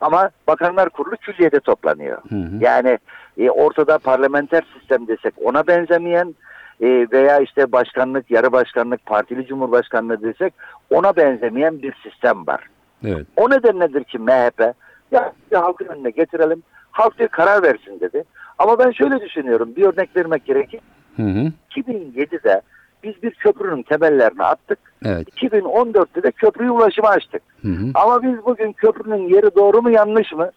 ama 0.00 0.30
Bakanlar 0.46 0.88
Kurulu 0.88 1.16
külliyede 1.16 1.60
toplanıyor. 1.60 2.22
Hı 2.28 2.34
hı. 2.34 2.56
Yani 2.60 2.98
e, 3.38 3.50
ortada 3.50 3.98
parlamenter 3.98 4.62
sistem 4.78 5.08
desek 5.08 5.34
ona 5.44 5.66
benzemeyen 5.66 6.34
e, 6.80 7.06
veya 7.12 7.38
işte 7.38 7.72
başkanlık, 7.72 8.30
yarı 8.30 8.52
başkanlık, 8.52 9.06
partili 9.06 9.46
cumhurbaşkanlığı 9.46 10.22
desek 10.22 10.54
ona 10.90 11.16
benzemeyen 11.16 11.82
bir 11.82 11.94
sistem 12.02 12.46
var. 12.46 12.68
Evet. 13.04 13.26
O 13.36 13.50
nedenledir 13.50 14.04
ki 14.04 14.18
MHP 14.18 14.74
ya 15.10 15.32
halkın 15.52 15.86
önüne 15.86 16.10
getirelim, 16.10 16.62
halk 16.90 17.18
bir 17.18 17.28
karar 17.28 17.62
versin 17.62 18.00
dedi. 18.00 18.24
Ama 18.58 18.78
ben 18.78 18.90
şöyle 18.90 19.20
düşünüyorum, 19.20 19.76
bir 19.76 19.82
örnek 19.82 20.16
vermek 20.16 20.44
gerekir. 20.44 20.80
Hı 21.16 21.22
hı. 21.22 21.52
2007'de 21.70 22.60
biz 23.02 23.22
bir 23.22 23.30
köprünün 23.30 23.82
temellerini 23.82 24.42
attık. 24.42 24.78
Evet. 25.04 25.28
2014'te 25.28 26.22
de 26.22 26.30
köprüyü 26.30 26.70
ulaşıma 26.70 27.08
açtık. 27.08 27.42
Hı 27.62 27.68
hı. 27.68 27.90
Ama 27.94 28.22
biz 28.22 28.44
bugün 28.44 28.72
köprünün 28.72 29.28
yeri 29.28 29.54
doğru 29.54 29.82
mu 29.82 29.90
yanlış 29.90 30.32
mı? 30.32 30.50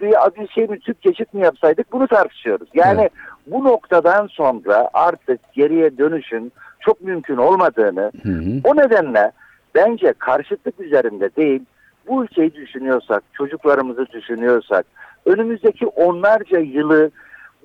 Bir 0.00 0.48
şey 0.48 0.66
mi 0.66 0.78
tüp 0.78 1.02
geçit 1.02 1.34
mi 1.34 1.42
yapsaydık 1.44 1.92
bunu 1.92 2.06
tartışıyoruz. 2.06 2.68
Yani 2.74 3.00
Evet. 3.00 3.12
bu 3.46 3.64
noktadan 3.64 4.26
sonra 4.26 4.90
artık 4.92 5.52
geriye 5.52 5.98
dönüşün 5.98 6.52
çok 6.80 7.00
mümkün 7.00 7.36
olmadığını 7.36 8.12
Hı 8.22 8.28
hı. 8.28 8.60
o 8.64 8.76
nedenle 8.76 9.32
bence 9.74 10.12
karşıtlık 10.18 10.80
üzerinde 10.80 11.36
değil 11.36 11.62
bu 12.08 12.24
ülkeyi 12.24 12.54
düşünüyorsak, 12.54 13.22
çocuklarımızı 13.32 14.06
düşünüyorsak, 14.06 14.86
önümüzdeki 15.26 15.86
onlarca 15.86 16.58
yılı 16.58 17.10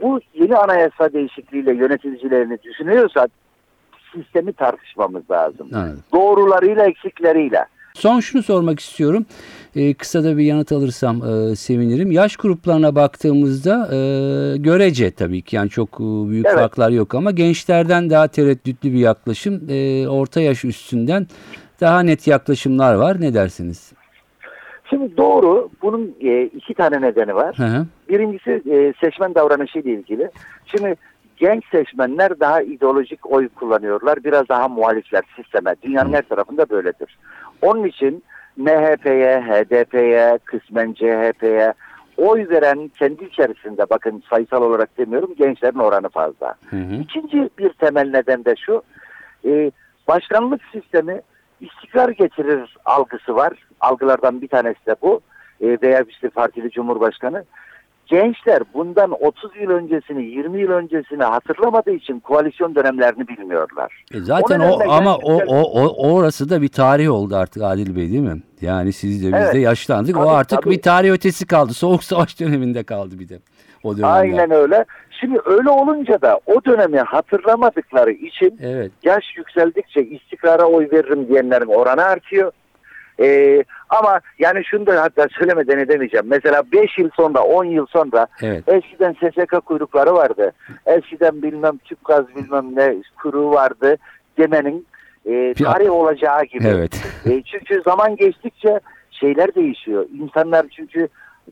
bu 0.01 0.19
yeni 0.33 0.57
anayasa 0.57 1.13
değişikliğiyle 1.13 1.73
yöneticilerini 1.73 2.63
düşünüyorsak 2.63 3.31
sistemi 4.13 4.53
tartışmamız 4.53 5.31
lazım. 5.31 5.69
Anladım. 5.73 6.03
Doğrularıyla 6.13 6.85
eksikleriyle. 6.85 7.65
Son 7.97 8.19
şunu 8.19 8.43
sormak 8.43 8.79
istiyorum. 8.79 9.25
Ee, 9.75 9.93
kısa 9.93 10.23
da 10.23 10.37
bir 10.37 10.43
yanıt 10.43 10.71
alırsam 10.71 11.15
e, 11.17 11.55
sevinirim. 11.55 12.11
Yaş 12.11 12.37
gruplarına 12.37 12.95
baktığımızda 12.95 13.89
e, 13.91 13.97
görece 14.57 15.11
tabii 15.11 15.41
ki 15.41 15.55
yani 15.55 15.69
çok 15.69 15.89
e, 15.89 16.29
büyük 16.29 16.45
Evet. 16.45 16.57
farklar 16.57 16.89
yok 16.89 17.15
ama 17.15 17.31
gençlerden 17.31 18.09
daha 18.09 18.27
tereddütlü 18.27 18.93
bir 18.93 18.99
yaklaşım. 18.99 19.61
E, 19.69 20.07
orta 20.07 20.41
yaş 20.41 20.65
üstünden 20.65 21.27
daha 21.81 21.99
net 21.99 22.27
yaklaşımlar 22.27 22.93
var. 22.93 23.21
Ne 23.21 23.33
dersiniz? 23.33 23.93
Şimdi 24.89 25.17
doğru. 25.17 25.69
Bunun 25.81 26.15
e, 26.21 26.43
iki 26.43 26.73
tane 26.73 27.01
nedeni 27.01 27.35
var. 27.35 27.57
Hı 27.57 27.65
hı. 27.65 27.85
Birincisi 28.09 28.51
e, 28.71 28.93
seçmen 29.01 29.35
davranışı 29.35 29.79
ile 29.79 29.91
ilgili. 29.91 30.29
Şimdi 30.65 30.95
genç 31.37 31.63
seçmenler 31.71 32.39
daha 32.39 32.61
ideolojik 32.61 33.31
oy 33.31 33.49
kullanıyorlar. 33.49 34.23
Biraz 34.23 34.49
daha 34.49 34.67
muhalifler 34.67 35.23
sisteme. 35.35 35.75
Dünyanın 35.83 36.13
her 36.13 36.21
tarafında 36.21 36.69
böyledir. 36.69 37.17
Onun 37.61 37.83
için 37.83 38.23
MHP'ye, 38.57 39.41
HDP'ye, 39.41 40.39
kısmen 40.45 40.93
CHP'ye 40.93 41.73
oy 42.17 42.49
veren 42.49 42.91
kendi 42.99 43.23
içerisinde 43.23 43.85
bakın 43.89 44.23
sayısal 44.29 44.61
olarak 44.61 44.97
demiyorum 44.97 45.35
gençlerin 45.37 45.79
oranı 45.79 46.09
fazla. 46.09 46.55
Hı 46.69 46.75
hı. 46.75 46.93
İkinci 46.93 47.49
bir 47.57 47.69
temel 47.69 48.09
neden 48.09 48.45
de 48.45 48.55
şu. 48.55 48.81
e, 49.45 49.71
başkanlık 50.07 50.61
sistemi 50.71 51.21
istikrar 51.61 52.09
getirir 52.09 52.77
algısı 52.85 53.35
var. 53.35 53.53
Algılardan 53.79 54.41
bir 54.41 54.47
tanesi 54.47 54.85
de 54.85 54.95
bu. 55.01 55.21
E, 55.61 55.77
veya 55.81 56.03
işte 56.07 56.29
partili 56.29 56.71
cumhurbaşkanı. 56.71 57.43
Gençler 58.07 58.59
bundan 58.73 59.11
30 59.23 59.51
yıl 59.61 59.69
öncesini, 59.69 60.23
20 60.25 60.61
yıl 60.61 60.69
öncesini 60.71 61.23
hatırlamadığı 61.23 61.91
için 61.91 62.19
koalisyon 62.19 62.75
dönemlerini 62.75 63.27
bilmiyorlar. 63.27 64.03
E 64.13 64.19
zaten 64.19 64.59
O 64.59 64.69
o, 64.73 64.91
ama 64.91 65.15
o, 65.15 65.33
o, 65.47 65.61
o 65.87 66.13
orası 66.13 66.49
da 66.49 66.61
bir 66.61 66.67
tarih 66.67 67.11
oldu 67.11 67.35
artık 67.35 67.63
Adil 67.63 67.95
Bey 67.95 68.09
değil 68.09 68.19
mi? 68.21 68.41
Yani 68.61 68.93
siz 68.93 69.23
de 69.23 69.27
biz 69.27 69.33
Evet. 69.43 69.53
de 69.53 69.59
yaşlandık. 69.59 70.17
o 70.17 70.19
Tabii, 70.19 70.29
artık 70.29 70.61
tabii. 70.63 70.75
bir 70.75 70.81
tarih 70.81 71.11
ötesi 71.11 71.47
kaldı. 71.47 71.73
Soğuk 71.73 72.03
savaş 72.03 72.39
döneminde 72.39 72.83
kaldı 72.83 73.19
bir 73.19 73.29
de. 73.29 73.39
O 73.83 73.97
dönemler. 73.97 74.15
Aynen 74.19 74.51
öyle. 74.51 74.85
Şimdi 75.19 75.39
öyle 75.45 75.69
olunca 75.69 76.21
da 76.21 76.39
o 76.45 76.65
dönemi 76.65 76.97
hatırlamadıkları 76.99 78.11
için 78.11 78.59
Evet. 78.61 78.91
yaş 79.03 79.23
yükseldikçe 79.37 80.03
istikrara 80.05 80.65
oy 80.65 80.87
veririm 80.91 81.27
diyenlerin 81.27 81.65
oranı 81.67 82.03
artıyor. 82.03 82.51
Ee, 83.19 83.63
ama 83.89 84.21
yani 84.39 84.65
şunu 84.65 84.85
da 84.85 85.01
hatta 85.01 85.27
söylemeden 85.39 85.77
edemeyeceğim. 85.77 86.25
Mesela 86.29 86.63
5 86.71 86.97
yıl 86.97 87.09
sonra 87.15 87.41
10 87.41 87.65
yıl 87.65 87.85
sonra 87.85 88.27
Evet. 88.41 88.63
eskiden 88.67 89.13
SSK 89.13 89.65
kuyrukları 89.65 90.13
vardı. 90.13 90.51
Eskiden 90.85 91.41
bilmem 91.41 91.77
tüp 91.77 92.05
gaz 92.05 92.35
bilmem 92.35 92.75
ne 92.75 92.95
kuyruğu 93.21 93.51
vardı 93.51 93.97
demenin 94.37 94.87
e, 95.25 95.53
tarih 95.53 95.91
olacağı 95.91 96.43
gibi. 96.43 96.67
Evet. 96.67 97.05
E, 97.25 97.41
çünkü 97.41 97.81
zaman 97.85 98.15
geçtikçe 98.15 98.79
şeyler 99.11 99.55
değişiyor. 99.55 100.05
İnsanlar 100.13 100.65
çünkü 100.75 101.07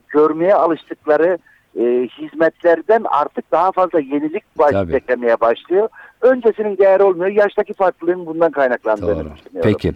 görmeye 0.08 0.54
alıştıkları 0.54 1.38
e, 1.78 2.08
hizmetlerden 2.18 3.04
artık 3.04 3.52
daha 3.52 3.72
fazla 3.72 4.00
yenilik 4.00 4.44
beklemeye 4.92 5.40
başlıyor. 5.40 5.88
Öncesinin 6.26 6.78
değeri 6.78 7.02
olmuyor. 7.02 7.30
Yaştaki 7.30 7.74
farklılığın 7.74 8.26
bundan 8.26 8.50
kaynaklandığını 8.50 9.06
Doğru. 9.06 9.14
düşünüyorum. 9.36 9.62
Peki. 9.62 9.92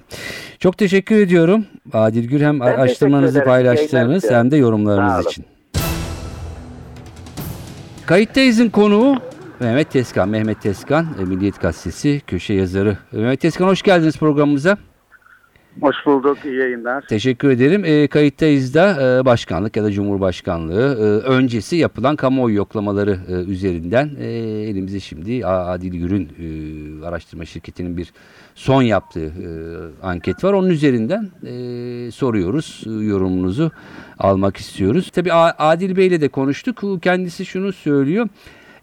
Çok 0.58 0.78
teşekkür 0.78 1.16
ediyorum 1.16 1.64
Adil 1.92 2.28
Gür 2.28 2.40
hem 2.40 2.60
Ben 2.60 2.66
araştırmanızı 2.66 3.44
paylaştığınız 3.44 4.30
hem 4.30 4.50
de 4.50 4.56
yorumlarınız 4.56 5.26
için. 5.26 5.44
Kayıttayız'ın 8.06 8.68
konuğu 8.68 9.16
Mehmet 9.60 9.90
Tezkan. 9.90 10.28
Mehmet 10.28 10.62
Tezkan, 10.62 11.06
e, 11.20 11.24
Milliyet 11.24 11.60
Gazetesi 11.60 12.20
köşe 12.26 12.54
yazarı. 12.54 12.98
Mehmet 13.12 13.40
Tezkan 13.40 13.66
hoş 13.66 13.82
geldiniz 13.82 14.16
programımıza. 14.16 14.78
Hoş 15.80 15.96
bulduk, 16.06 16.38
iyi 16.44 16.56
yayınlar. 16.56 17.04
Teşekkür 17.08 17.50
ederim. 17.50 17.84
E, 17.84 18.06
kayıttayız 18.06 18.74
da 18.74 19.18
e, 19.18 19.24
başkanlık 19.24 19.76
ya 19.76 19.84
da 19.84 19.90
cumhurbaşkanlığı 19.92 20.96
e, 20.98 21.28
öncesi 21.28 21.76
yapılan 21.76 22.16
kamuoyu 22.16 22.56
yoklamaları 22.56 23.18
e, 23.28 23.32
üzerinden 23.32 24.10
e, 24.20 24.26
elimizde 24.70 25.00
şimdi 25.00 25.46
Adil 25.46 25.92
Gür'ün 25.92 26.28
e, 26.38 27.06
araştırma 27.06 27.44
şirketinin 27.44 27.96
bir 27.96 28.12
son 28.54 28.82
yaptığı 28.82 29.26
e, 29.26 29.48
anket 30.06 30.44
var. 30.44 30.52
Onun 30.52 30.70
üzerinden 30.70 31.30
e, 31.46 32.10
soruyoruz. 32.10 32.84
E, 32.86 32.90
yorumunuzu 32.90 33.70
almak 34.18 34.56
istiyoruz. 34.56 35.10
Tabii 35.14 35.32
Adil 35.32 35.96
Bey'le 35.96 36.20
de 36.20 36.28
konuştuk. 36.28 37.02
Kendisi 37.02 37.46
şunu 37.46 37.72
söylüyor. 37.72 38.28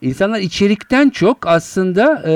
İnsanlar 0.01 0.39
içerikten 0.39 1.09
çok 1.09 1.47
aslında 1.47 2.23
e, 2.27 2.33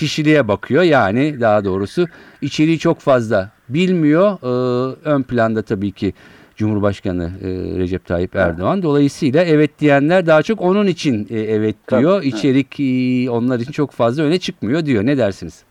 kişiliğe 0.00 0.48
bakıyor. 0.48 0.82
Yani 0.82 1.40
daha 1.40 1.64
doğrusu 1.64 2.06
içeriği 2.40 2.78
çok 2.78 2.98
fazla 2.98 3.50
bilmiyor. 3.68 4.38
Ee, 4.42 4.94
ön 5.04 5.22
planda 5.22 5.62
tabii 5.62 5.92
ki 5.92 6.12
Cumhurbaşkanı 6.56 7.30
e, 7.42 7.48
Recep 7.78 8.04
Tayyip 8.06 8.36
Erdoğan. 8.36 8.82
Dolayısıyla 8.82 9.44
evet 9.44 9.78
diyenler 9.78 10.26
daha 10.26 10.42
çok 10.42 10.60
onun 10.60 10.86
için 10.86 11.26
e, 11.30 11.38
evet 11.38 11.76
Tabii, 11.86 12.00
diyor. 12.00 12.22
evet. 12.22 12.34
İçerik 12.34 12.80
e, 12.80 13.30
onlar 13.30 13.60
için 13.60 13.72
çok 13.72 13.90
fazla 13.90 14.22
öne 14.22 14.38
çıkmıyor 14.38 14.86
diyor. 14.86 15.06
Ne 15.06 15.18
dersiniz? 15.18 15.64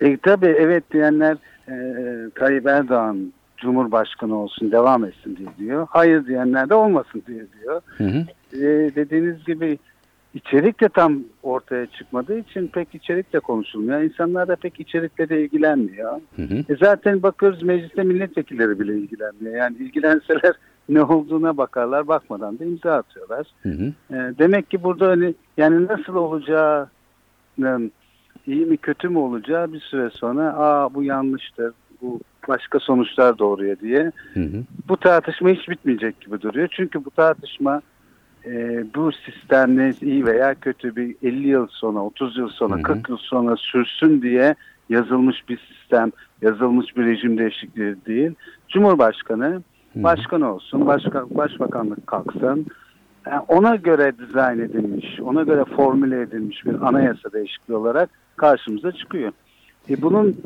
E, 0.00 0.16
tabii 0.16 0.54
evet 0.58 0.84
diyenler 0.92 1.36
e, 1.68 1.74
Tayyip 2.34 2.66
Erdoğan 2.66 3.32
Cumhurbaşkanı 3.56 4.36
olsun, 4.36 4.72
devam 4.72 5.04
etsin 5.04 5.36
diye 5.36 5.48
diyor. 5.58 5.86
Hayır 5.90 6.26
diyenler 6.26 6.68
de 6.68 6.74
olmasın 6.74 7.22
diye 7.26 7.46
diyor. 7.62 7.80
Hı 7.98 8.04
hı. 8.04 8.26
E, 8.52 8.94
dediğiniz 8.94 9.44
gibi 9.44 9.78
içerik 10.34 10.80
de 10.80 10.88
tam 10.88 11.24
ortaya 11.42 11.86
çıkmadığı 11.86 12.38
için 12.38 12.66
pek 12.66 12.94
içerikle 12.94 13.40
konuşulmuyor. 13.40 14.00
İnsanlar 14.00 14.48
da 14.48 14.56
pek 14.56 14.80
içerikle 14.80 15.28
de 15.28 15.42
ilgilenmiyor. 15.42 16.20
Hı 16.36 16.42
hı. 16.42 16.54
E, 16.68 16.76
zaten 16.80 17.22
bakıyoruz 17.22 17.62
mecliste 17.62 18.02
milletvekilleri 18.02 18.80
bile 18.80 18.98
ilgilenmiyor. 18.98 19.56
Yani 19.56 19.76
ilgilenseler 19.76 20.54
ne 20.88 21.02
olduğuna 21.02 21.56
bakarlar, 21.56 22.08
bakmadan 22.08 22.58
da 22.58 22.64
imza 22.64 22.92
atıyorlar. 22.94 23.46
Hı 23.62 23.68
hı. 23.68 23.92
E, 24.10 24.38
demek 24.38 24.70
ki 24.70 24.82
burada 24.82 25.08
hani 25.08 25.34
yani 25.56 25.86
nasıl 25.86 26.14
olacağının 26.14 27.92
iyi 28.46 28.66
mi 28.66 28.76
kötü 28.76 29.08
mü 29.08 29.18
olacağı 29.18 29.72
bir 29.72 29.80
süre 29.80 30.10
sonra 30.10 30.54
aa 30.56 30.94
bu 30.94 31.02
yanlıştır, 31.02 31.72
bu 32.02 32.20
başka 32.48 32.78
sonuçlar 32.78 33.38
doğuruyor 33.38 33.78
diye 33.78 34.12
Hı 34.34 34.40
hı. 34.40 34.64
bu 34.88 34.96
tartışma 34.96 35.48
hiç 35.48 35.68
bitmeyecek 35.68 36.20
gibi 36.20 36.40
duruyor. 36.40 36.68
Çünkü 36.70 37.04
bu 37.04 37.10
tartışma 37.10 37.82
e, 38.46 38.84
bu 38.94 39.12
sistemle 39.12 39.94
iyi 40.02 40.26
veya 40.26 40.54
kötü 40.54 40.96
bir 40.96 41.16
50 41.22 41.48
yıl 41.48 41.66
sonra, 41.70 42.00
30 42.00 42.36
yıl 42.36 42.48
sonra, 42.48 42.74
Hı 42.74 42.78
hı. 42.78 42.82
40 42.82 43.08
yıl 43.08 43.16
sonra 43.16 43.56
sürsün 43.56 44.22
diye 44.22 44.54
yazılmış 44.88 45.48
bir 45.48 45.58
sistem, 45.58 46.12
yazılmış 46.42 46.96
bir 46.96 47.06
rejim 47.06 47.38
değişikliği 47.38 47.96
değil. 48.06 48.34
Cumhurbaşkanı 48.68 49.62
başkan 49.94 50.40
olsun, 50.40 50.86
başka, 50.86 51.24
başbakanlık 51.30 52.06
kalksın. 52.06 52.66
Yani 53.26 53.42
ona 53.48 53.76
göre 53.76 54.12
dizayn 54.18 54.58
edilmiş, 54.58 55.20
ona 55.20 55.42
göre 55.42 55.64
formüle 55.64 56.20
edilmiş 56.20 56.66
bir 56.66 56.88
anayasa 56.88 57.32
değişikliği 57.32 57.74
olarak 57.74 58.10
karşımıza 58.36 58.92
çıkıyor. 58.92 59.32
E 59.90 60.02
bunun 60.02 60.36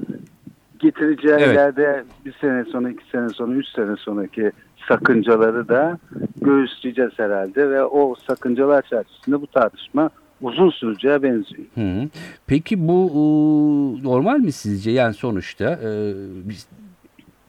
getireceği 0.79 1.35
Evet. 1.39 1.49
ileride 1.53 2.05
bir 2.27 2.33
sene 2.41 2.65
sonra, 2.65 2.91
iki 2.91 3.11
sene 3.11 3.29
sonra, 3.29 3.53
üç 3.55 3.67
sene 3.69 3.97
sonraki 3.97 4.53
sakıncaları 4.89 5.69
da 5.69 5.99
göğüsleyeceğiz 6.41 7.13
herhalde 7.17 7.71
ve 7.71 7.85
o 7.85 8.15
sakıncalar 8.29 8.83
çerçevesinde 8.83 9.41
bu 9.41 9.47
tartışma 9.47 10.11
uzun 10.41 10.71
süreceğe 10.71 11.23
benziyor. 11.23 11.65
Hı 11.75 11.81
hı. 11.81 12.09
Peki 12.47 12.89
bu 12.89 13.11
e, 13.13 13.21
normal 14.05 14.39
mi 14.39 14.53
sizce? 14.53 14.91
Yani 14.91 15.15
sonuçta 15.15 15.65
e, 15.65 16.15
bir, 16.45 16.59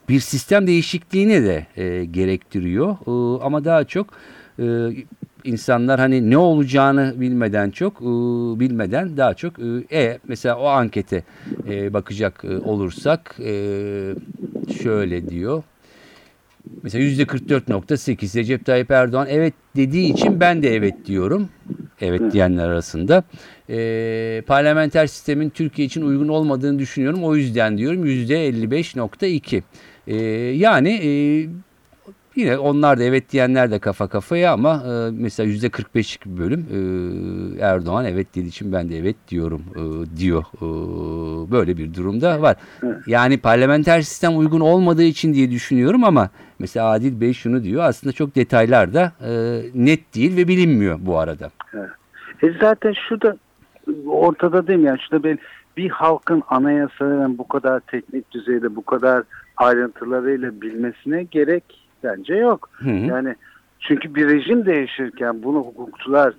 bir 0.09 0.19
sistem 0.19 0.67
değişikliğini 0.67 1.43
de 1.43 1.67
e, 1.77 2.05
gerektiriyor. 2.05 2.91
E, 3.07 3.43
ama 3.43 3.65
daha 3.65 3.83
çok 3.83 4.07
e, 4.59 4.65
insanlar 5.43 5.99
hani 5.99 6.29
ne 6.29 6.37
olacağını 6.37 7.13
bilmeden 7.17 7.69
çok 7.69 8.01
e, 8.01 8.05
bilmeden 8.59 9.17
daha 9.17 9.33
çok 9.33 9.53
e, 9.59 9.97
e, 10.01 10.19
mesela 10.27 10.57
o 10.57 10.65
ankete 10.67 11.23
e, 11.69 11.93
bakacak 11.93 12.43
e, 12.43 12.57
olursak 12.57 13.35
e, 13.39 13.53
şöyle 14.81 15.29
diyor. 15.29 15.63
Mesela 16.83 17.03
%44.8 17.05 18.39
Recep 18.39 18.65
Tayyip 18.65 18.91
Erdoğan 18.91 19.27
evet 19.29 19.53
dediği 19.75 20.13
için 20.13 20.39
ben 20.39 20.63
de 20.63 20.75
evet 20.75 21.05
diyorum. 21.05 21.49
Evet 22.01 22.21
diyenler 22.31 22.67
arasında. 22.69 23.23
Ee, 23.69 24.43
parlamenter 24.47 25.07
sistemin 25.07 25.49
Türkiye 25.49 25.85
için 25.85 26.01
uygun 26.01 26.27
olmadığını 26.27 26.79
düşünüyorum. 26.79 27.23
O 27.23 27.35
yüzden 27.35 27.77
diyorum 27.77 28.05
%55.2. 28.05 29.63
Ee, 30.07 30.15
yani 30.55 30.89
e, 30.89 31.09
yine 32.35 32.57
onlar 32.57 32.99
da 32.99 33.03
evet 33.03 33.31
diyenler 33.31 33.71
de 33.71 33.79
kafa 33.79 34.07
kafaya 34.07 34.53
ama 34.53 34.83
e, 34.85 35.11
mesela 35.11 35.49
%45'lik 35.49 36.25
bir 36.25 36.37
bölüm 36.37 36.65
e, 36.71 37.61
Erdoğan 37.61 38.05
evet 38.05 38.35
dediği 38.35 38.47
için 38.47 38.71
ben 38.73 38.89
de 38.89 38.97
evet 38.97 39.15
diyorum 39.27 39.63
e, 39.75 40.17
diyor. 40.17 40.43
E, 40.57 40.65
böyle 41.51 41.77
bir 41.77 41.93
durumda 41.93 42.41
var. 42.41 42.55
Yani 43.07 43.37
parlamenter 43.37 44.01
sistem 44.01 44.37
uygun 44.37 44.59
olmadığı 44.59 45.03
için 45.03 45.33
diye 45.33 45.51
düşünüyorum 45.51 46.03
ama 46.03 46.29
mesela 46.59 46.89
Adil 46.89 47.21
Bey 47.21 47.33
şunu 47.33 47.63
diyor 47.63 47.83
aslında 47.83 48.13
çok 48.13 48.35
detaylar 48.35 48.93
da 48.93 49.11
e, 49.21 49.31
net 49.73 50.15
değil 50.15 50.37
ve 50.37 50.47
bilinmiyor 50.47 50.99
bu 51.01 51.19
arada. 51.19 51.49
E 52.43 52.51
zaten 52.61 52.93
şu 53.09 53.21
da 53.21 53.37
ortada 54.07 54.67
değil 54.67 54.79
mi? 54.79 54.85
Yani 54.87 54.99
şurada 54.99 55.23
bir, 55.23 55.39
bir 55.77 55.89
halkın 55.89 56.43
anayasaların 56.47 57.37
bu 57.37 57.47
kadar 57.47 57.79
teknik 57.79 58.31
düzeyde 58.31 58.75
bu 58.75 58.85
kadar 58.85 59.23
ayrıntılarıyla 59.57 60.61
bilmesine 60.61 61.23
gerek 61.23 61.63
bence 62.03 62.35
yok. 62.35 62.69
Hı 62.71 62.89
hı. 62.89 63.05
Yani 63.05 63.35
çünkü 63.79 64.15
bir 64.15 64.29
rejim 64.29 64.65
değişirken 64.65 65.43
bunu 65.43 65.57
hukukçular, 65.57 66.33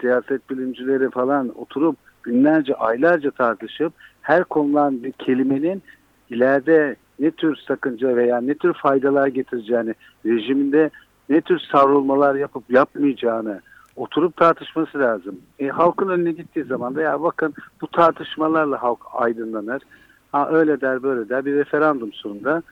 siyaset 0.00 0.50
bilimcileri 0.50 1.10
falan 1.10 1.58
oturup 1.58 1.96
günlerce, 2.22 2.74
aylarca 2.74 3.30
tartışıp 3.30 3.92
her 4.22 4.44
konulan 4.44 5.02
bir 5.02 5.12
kelimenin 5.12 5.82
ileride 6.30 6.96
ne 7.18 7.30
tür 7.30 7.56
sakınca 7.56 8.16
veya 8.16 8.40
ne 8.40 8.54
tür 8.54 8.72
faydalar 8.72 9.26
getireceğini, 9.26 9.94
rejiminde 10.26 10.90
ne 11.28 11.40
tür 11.40 11.58
savrulmalar 11.58 12.34
yapıp 12.34 12.70
yapmayacağını 12.70 13.60
oturup 13.96 14.36
tartışması 14.36 14.98
lazım. 14.98 15.40
E, 15.58 15.68
halkın 15.68 16.08
önüne 16.08 16.32
gittiği 16.32 16.64
zaman 16.64 16.94
da 16.94 17.02
ya 17.02 17.22
bakın 17.22 17.54
bu 17.80 17.86
tartışmalarla 17.86 18.82
halk 18.82 18.98
aydınlanır. 19.12 19.82
Ha 20.32 20.48
öyle 20.50 20.80
der 20.80 21.02
böyle 21.02 21.28
der 21.28 21.44
bir 21.44 21.54
referandum 21.54 22.12
sonunda. 22.12 22.62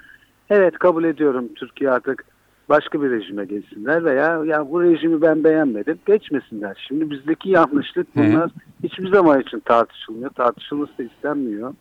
Evet 0.51 0.79
kabul 0.79 1.05
ediyorum 1.05 1.49
Türkiye 1.55 1.91
artık 1.91 2.25
başka 2.73 3.03
bir 3.03 3.11
rejime 3.11 3.45
geçsinler 3.45 4.05
veya 4.05 4.45
ya 4.45 4.71
bu 4.71 4.83
rejimi 4.83 5.23
ben 5.23 5.45
beğenmedim 5.45 5.99
geçmesinler. 6.07 6.85
Şimdi 6.89 7.11
bizdeki 7.11 7.51
yanlışlık 7.51 8.17
bunlar 8.17 8.51
hiçbir 8.83 9.13
zaman 9.13 9.41
için 9.41 9.61
tartışılmıyor. 9.61 10.31
Tartışılması 10.31 11.03
istenmiyor. 11.03 11.75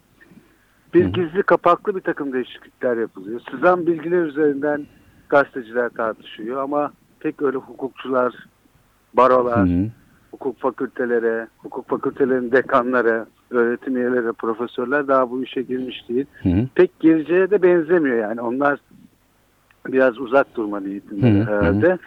Bir 0.93 1.05
gizli 1.05 1.43
kapaklı 1.43 1.95
bir 1.95 2.01
takım 2.01 2.33
değişiklikler 2.33 2.97
yapılıyor. 2.97 3.41
Sızan 3.51 3.87
bilgiler 3.87 4.25
üzerinden 4.25 4.85
gazeteciler 5.29 5.89
tartışıyor 5.89 6.63
ama 6.63 6.91
pek 7.19 7.41
öyle 7.41 7.57
hukukçular, 7.57 8.33
barolar, 9.13 9.69
Hı 9.69 9.73
hı. 9.73 9.87
hukuk 10.31 10.59
fakültelere, 10.59 11.47
hukuk 11.57 11.89
fakültelerinin 11.89 12.51
dekanları, 12.51 13.25
öğretim 13.49 13.97
üyeleri, 13.97 14.33
profesörler 14.33 15.07
daha 15.07 15.31
bu 15.31 15.43
işe 15.43 15.61
girmiş 15.61 16.09
değil. 16.09 16.25
Hı 16.43 16.49
hı. 16.49 16.67
Pek 16.75 16.99
gireceğe 16.99 17.51
de 17.51 17.61
benzemiyor 17.61 18.17
yani. 18.17 18.41
Onlar 18.41 18.79
biraz 19.87 20.19
uzak 20.19 20.55
durma 20.55 20.79
niyetinde 20.79 21.31
Hı 21.31 21.43
hı, 21.43 21.45
herhalde. 21.45 21.97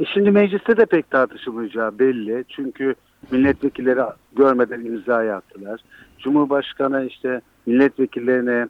E 0.00 0.04
şimdi 0.04 0.30
mecliste 0.30 0.76
de 0.76 0.86
pek 0.86 1.10
tartışılmayacağı 1.10 1.98
belli. 1.98 2.44
Çünkü 2.48 2.94
milletvekilleri 3.30 4.00
görmeden 4.36 4.80
imza 4.80 5.16
attılar. 5.16 5.80
Cumhurbaşkanı 6.18 7.06
işte 7.06 7.40
milletvekillerini 7.66 8.68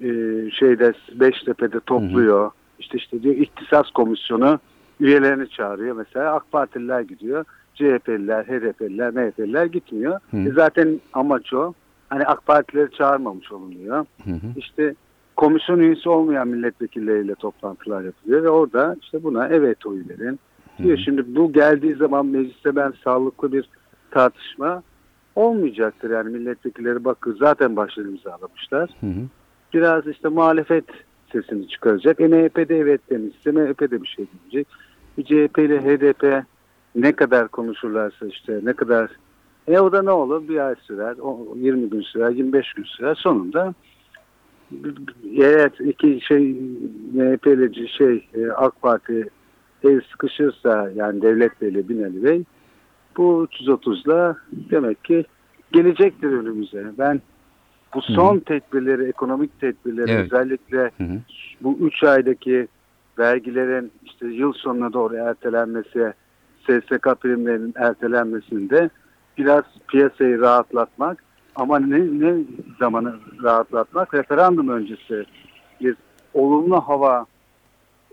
e, 0.00 0.10
şeyde 0.50 0.92
Beştepe'de 1.14 1.80
topluyor. 1.80 2.50
İşte 2.78 2.98
işte 2.98 3.22
diyor 3.22 3.34
ihtisas 3.34 3.90
komisyonu 3.90 4.58
üyelerini 5.00 5.48
çağırıyor. 5.48 5.96
Mesela 5.96 6.34
AK 6.34 6.52
Partililer 6.52 7.00
gidiyor. 7.00 7.44
CHP'liler, 7.74 8.44
HDP'liler, 8.44 9.10
MHP'liler 9.10 9.66
gitmiyor. 9.66 10.20
Hı. 10.30 10.36
E 10.36 10.50
zaten 10.50 11.00
amaç 11.12 11.52
o. 11.52 11.74
Hani 12.08 12.26
AK 12.26 12.46
Partileri 12.46 12.90
çağırmamış 12.90 13.52
olunuyor. 13.52 14.06
Hı 14.24 14.30
hı. 14.30 14.36
İşte 14.56 14.94
komisyon 15.38 15.78
üyesi 15.78 16.08
olmayan 16.08 16.48
milletvekilleriyle 16.48 17.34
toplantılar 17.34 18.02
yapılıyor 18.02 18.42
ve 18.42 18.48
orada 18.48 18.96
işte 19.02 19.22
buna 19.22 19.48
evet 19.48 19.86
oy 19.86 20.02
verin. 20.08 20.40
Diyor 20.78 20.98
şimdi 21.04 21.36
bu 21.36 21.52
geldiği 21.52 21.94
zaman 21.94 22.26
mecliste 22.26 22.76
ben 22.76 22.92
sağlıklı 23.04 23.52
bir 23.52 23.68
tartışma 24.10 24.82
olmayacaktır. 25.36 26.10
Yani 26.10 26.30
milletvekilleri 26.30 27.04
bakın 27.04 27.36
zaten 27.40 27.76
başları 27.76 28.08
imzalamışlar. 28.08 28.90
Hı 29.00 29.06
hı. 29.06 29.20
Biraz 29.74 30.06
işte 30.06 30.28
muhalefet 30.28 30.84
sesini 31.32 31.68
çıkaracak. 31.68 32.20
E 32.20 32.28
MHP 32.28 32.68
de 32.68 32.78
evet 32.78 33.00
demişse 33.10 33.50
MHP 33.50 33.80
de 33.80 34.02
bir 34.02 34.08
şey 34.08 34.26
diyecek. 34.32 34.68
Bir 35.18 35.24
CHP 35.24 35.58
ile 35.58 35.80
HDP 35.80 36.44
ne 36.94 37.12
kadar 37.12 37.48
konuşurlarsa 37.48 38.26
işte 38.26 38.60
ne 38.62 38.72
kadar 38.72 39.10
e 39.68 39.80
o 39.80 39.92
da 39.92 40.02
ne 40.02 40.10
olur? 40.10 40.48
Bir 40.48 40.58
ay 40.58 40.74
sürer, 40.82 41.16
o 41.20 41.46
20 41.56 41.90
gün 41.90 42.00
sürer, 42.00 42.30
25 42.30 42.72
gün 42.72 42.84
sürer. 42.84 43.14
Sonunda 43.14 43.74
evet 45.36 45.80
iki 45.80 46.20
şey 46.20 46.56
MHP 47.14 47.46
ile 47.46 47.88
şey 47.88 48.28
e, 48.34 48.50
AK 48.50 48.82
Parti 48.82 49.28
el 49.84 50.00
sıkışırsa 50.10 50.90
yani 50.94 51.22
Devlet 51.22 51.60
Bey 51.60 51.68
ile 51.68 51.88
Binali 51.88 52.24
Bey 52.24 52.44
bu 53.16 53.46
330'la 53.52 54.36
demek 54.52 55.04
ki 55.04 55.24
gelecektir 55.72 56.28
önümüze. 56.28 56.84
Ben 56.98 57.20
bu 57.94 58.02
son 58.02 58.38
tedbirleri, 58.38 59.08
ekonomik 59.08 59.60
tedbirleri 59.60 60.10
Evet. 60.10 60.32
özellikle 60.32 60.78
Hı 60.98 61.04
hı. 61.04 61.18
bu 61.60 61.78
3 61.80 62.04
aydaki 62.04 62.68
vergilerin 63.18 63.92
işte 64.04 64.26
yıl 64.26 64.52
sonuna 64.52 64.92
doğru 64.92 65.16
ertelenmesi, 65.16 66.12
SSK 66.62 67.20
primlerinin 67.20 67.74
ertelenmesinde 67.76 68.90
biraz 69.38 69.64
piyasayı 69.88 70.40
rahatlatmak 70.40 71.24
ama 71.58 71.78
ne, 71.78 72.20
ne 72.20 72.44
zamanı 72.78 73.14
rahatlatmak? 73.42 74.14
Referandum 74.14 74.68
öncesi 74.68 75.24
bir 75.80 75.96
olumlu 76.34 76.80
hava 76.80 77.26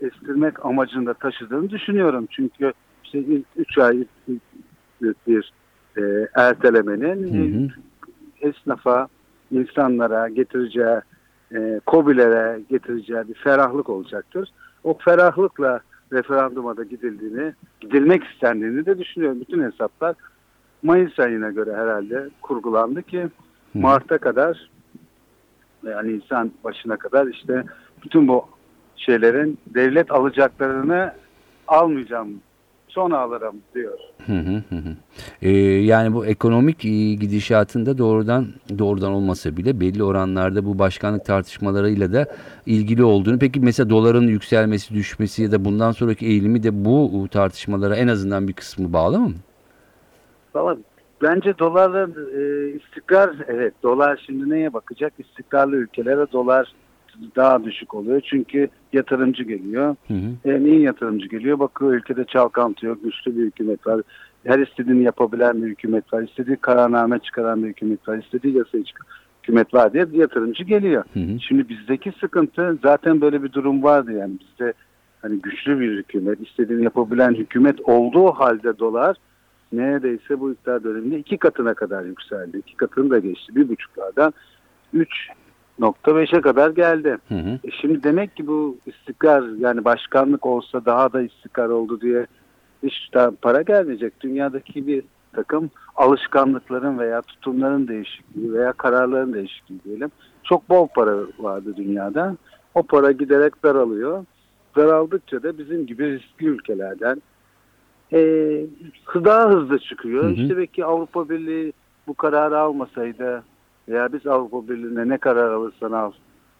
estirmek 0.00 0.66
amacında 0.66 1.14
taşıdığını 1.14 1.70
düşünüyorum. 1.70 2.26
Çünkü 2.30 2.72
işte 3.04 3.24
3 3.56 3.78
ay 3.78 4.04
bir 5.26 5.52
e, 5.96 6.28
ertelemenin 6.34 7.32
Hı 7.34 7.64
hı. 7.64 8.48
esnafa, 8.48 9.08
insanlara 9.50 10.28
getireceği, 10.28 11.00
e, 11.54 11.80
COBİ'lere 11.86 12.60
getireceği 12.70 13.28
bir 13.28 13.34
ferahlık 13.34 13.88
olacaktır. 13.88 14.48
O 14.84 14.98
ferahlıkla 14.98 15.80
referanduma 16.12 16.76
da 16.76 16.84
gidildiğini, 16.84 17.52
gidilmek 17.80 18.24
istendiğini 18.24 18.86
de 18.86 18.98
düşünüyorum. 18.98 19.40
Bütün 19.40 19.62
hesaplar 19.62 20.14
Mayıs 20.86 21.18
ayına 21.18 21.50
göre 21.50 21.76
herhalde 21.76 22.28
kurgulandı 22.42 23.02
ki 23.02 23.28
Mart'a 23.74 24.18
kadar 24.18 24.70
yani 25.86 26.12
insan 26.12 26.52
başına 26.64 26.96
kadar 26.96 27.26
işte 27.26 27.64
bütün 28.04 28.28
bu 28.28 28.44
şeylerin 28.96 29.58
devlet 29.66 30.12
alacaklarını 30.12 31.12
almayacağım 31.68 32.28
sonra 32.88 33.18
alırım 33.18 33.56
diyor. 33.74 33.98
Hı 34.26 34.32
hı 34.32 34.62
hı. 34.70 34.96
Ee, 35.42 35.50
yani 35.60 36.14
bu 36.14 36.26
ekonomik 36.26 36.84
e, 36.84 37.14
gidişatında 37.14 37.98
doğrudan 37.98 38.46
doğrudan 38.78 39.12
olmasa 39.12 39.56
bile 39.56 39.80
belli 39.80 40.02
oranlarda 40.02 40.64
bu 40.64 40.78
başkanlık 40.78 41.24
tartışmalarıyla 41.24 42.12
da 42.12 42.26
ilgili 42.66 43.04
olduğunu. 43.04 43.38
Peki 43.38 43.60
mesela 43.60 43.90
doların 43.90 44.28
yükselmesi, 44.28 44.94
düşmesi 44.94 45.42
ya 45.42 45.52
da 45.52 45.64
bundan 45.64 45.92
sonraki 45.92 46.26
eğilimi 46.26 46.62
de 46.62 46.84
bu 46.84 47.28
tartışmalara 47.30 47.96
en 47.96 48.08
azından 48.08 48.48
bir 48.48 48.52
kısmı 48.52 48.92
bağlı 48.92 49.20
mı? 49.20 49.32
Valla 50.56 50.76
bence 51.22 51.58
dolarla 51.58 52.08
e, 52.38 52.68
istikrar 52.68 53.36
evet 53.48 53.74
dolar 53.82 54.22
şimdi 54.26 54.50
neye 54.50 54.72
bakacak? 54.72 55.12
İstikrarlı 55.18 55.76
ülkelere 55.76 56.32
dolar 56.32 56.72
daha 57.36 57.64
düşük 57.64 57.94
oluyor. 57.94 58.20
Çünkü 58.20 58.68
yatırımcı 58.92 59.42
geliyor. 59.42 59.96
Hı 60.08 60.14
hı. 60.14 60.50
E, 60.50 60.64
niye 60.64 60.80
yatırımcı 60.80 61.26
geliyor? 61.26 61.58
Bakıyor 61.58 61.92
ülkede 61.92 62.24
çalkantı 62.24 62.86
yok. 62.86 62.98
Güçlü 63.04 63.36
bir 63.36 63.42
hükümet 63.42 63.86
var. 63.86 64.00
Her 64.44 64.58
istediğini 64.58 65.02
yapabilen 65.02 65.62
bir 65.62 65.68
hükümet 65.68 66.12
var. 66.12 66.22
İstediği 66.22 66.56
kararname 66.56 67.18
çıkaran 67.18 67.62
bir 67.62 67.68
hükümet 67.68 68.08
var. 68.08 68.18
İstediği 68.18 68.56
yasayı 68.56 68.84
çıkar. 68.84 69.06
hükümet 69.42 69.74
var 69.74 69.92
diye 69.92 70.06
yatırımcı 70.12 70.64
geliyor. 70.64 71.04
Hı 71.12 71.20
hı. 71.20 71.40
Şimdi 71.40 71.68
bizdeki 71.68 72.12
sıkıntı 72.20 72.78
zaten 72.82 73.20
böyle 73.20 73.42
bir 73.42 73.52
durum 73.52 73.82
vardı 73.82 74.12
yani 74.12 74.32
bizde 74.40 74.72
hani 75.22 75.40
güçlü 75.40 75.80
bir 75.80 75.96
hükümet, 75.98 76.48
istediğini 76.48 76.84
yapabilen 76.84 77.34
hükümet 77.34 77.80
olduğu 77.80 78.26
halde 78.26 78.78
dolar 78.78 79.16
neredeyse 79.72 80.40
bu 80.40 80.52
iktidar 80.52 80.84
döneminde 80.84 81.18
iki 81.18 81.38
katına 81.38 81.74
kadar 81.74 82.04
yükseldi. 82.04 82.58
İki 82.58 82.76
katını 82.76 83.10
da 83.10 83.18
geçti. 83.18 83.56
Bir 83.56 83.68
buçuklardan 83.68 84.34
3.5'e 84.94 86.40
kadar 86.40 86.70
geldi. 86.70 87.18
Hı 87.28 87.34
hı. 87.34 87.58
E 87.64 87.70
şimdi 87.80 88.02
demek 88.02 88.36
ki 88.36 88.46
bu 88.46 88.76
istikrar 88.86 89.42
yani 89.58 89.84
başkanlık 89.84 90.46
olsa 90.46 90.84
daha 90.84 91.12
da 91.12 91.22
istikrar 91.22 91.68
oldu 91.68 92.00
diye 92.00 92.26
hiç 92.82 93.10
para 93.42 93.62
gelmeyecek. 93.62 94.20
Dünyadaki 94.20 94.86
bir 94.86 95.02
takım 95.32 95.70
alışkanlıkların 95.96 96.98
veya 96.98 97.22
tutumların 97.22 97.88
değişikliği 97.88 98.52
veya 98.52 98.72
kararların 98.72 99.34
değişikliği 99.34 99.80
diyelim. 99.84 100.10
Çok 100.42 100.68
bol 100.68 100.86
para 100.86 101.16
vardı 101.38 101.74
dünyada. 101.76 102.36
O 102.74 102.82
para 102.82 103.12
giderek 103.12 103.64
daralıyor. 103.64 104.24
Daraldıkça 104.76 105.42
da 105.42 105.58
bizim 105.58 105.86
gibi 105.86 106.18
riskli 106.18 106.46
ülkelerden 106.46 107.22
e, 108.12 108.18
daha 109.14 109.48
hızlı 109.48 109.78
çıkıyor. 109.78 110.24
Hı 110.24 110.28
hı. 110.28 110.32
İşte 110.32 110.56
belki 110.56 110.84
Avrupa 110.84 111.28
Birliği 111.28 111.72
bu 112.06 112.14
kararı 112.14 112.58
almasaydı 112.58 113.42
veya 113.88 114.12
biz 114.12 114.26
Avrupa 114.26 114.68
Birliği'ne 114.68 115.08
ne 115.08 115.18
karar 115.18 115.50
alırsan 115.50 115.92
al 115.92 116.12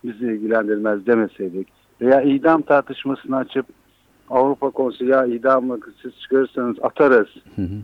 bizi 0.05 0.25
ilgilendirmez 0.25 1.07
demeseydik 1.07 1.69
veya 2.01 2.23
idam 2.23 2.63
tartışmasını 2.63 3.37
açıp 3.37 3.67
Avrupa 4.31 4.71
Konseyi 4.71 5.11
ya 5.11 5.27
idamı 5.27 5.79
siz 6.03 6.21
çıkarırsanız 6.21 6.77
atarız. 6.83 7.29
Hı 7.57 7.63
hı. 7.63 7.79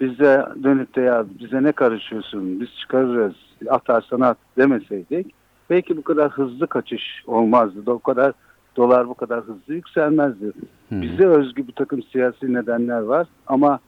Biz 0.00 0.18
de 0.18 0.46
dönüp 0.62 0.96
de 0.96 1.00
ya 1.00 1.24
bize 1.40 1.62
ne 1.62 1.72
karışıyorsun 1.72 2.60
biz 2.60 2.68
çıkarırız 2.80 3.34
atarsan 3.68 4.20
at 4.20 4.38
demeseydik 4.58 5.34
belki 5.70 5.96
bu 5.96 6.02
kadar 6.02 6.30
hızlı 6.30 6.66
kaçış 6.66 7.22
olmazdı. 7.26 7.86
da 7.86 7.92
O 7.92 7.98
kadar 7.98 8.32
dolar 8.80 9.08
bu 9.08 9.14
kadar 9.14 9.40
hızlı 9.40 9.74
yükselmezdi. 9.74 10.46
Hı. 10.88 11.02
Bize 11.02 11.26
özgü 11.26 11.66
bir 11.68 11.72
takım 11.72 12.02
siyasi 12.02 12.52
nedenler 12.52 13.00
var 13.00 13.26
ama 13.46 13.80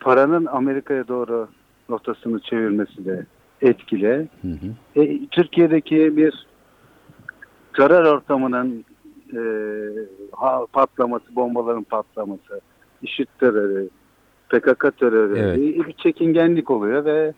paranın 0.00 0.46
Amerika'ya 0.46 1.08
doğru 1.08 1.48
rotasını 1.90 2.40
çevirmesi 2.40 3.04
de 3.04 3.26
etkili. 3.62 4.28
Hı 4.42 4.48
hı. 4.48 5.00
E, 5.02 5.26
Türkiye'deki 5.26 6.16
bir 6.16 6.46
terör 7.76 8.04
ortamının 8.04 8.84
e, 9.32 9.40
ha- 10.32 10.66
patlaması, 10.72 11.36
bombaların 11.36 11.84
patlaması, 11.84 12.60
IŞİD 13.02 13.26
terörü, 13.40 13.88
PKK 14.48 14.98
terörü 14.98 15.38
Evet. 15.38 15.58
e, 15.58 15.86
bir 15.88 15.92
çekingenlik 15.92 16.70
oluyor 16.70 17.04
ve 17.04 17.32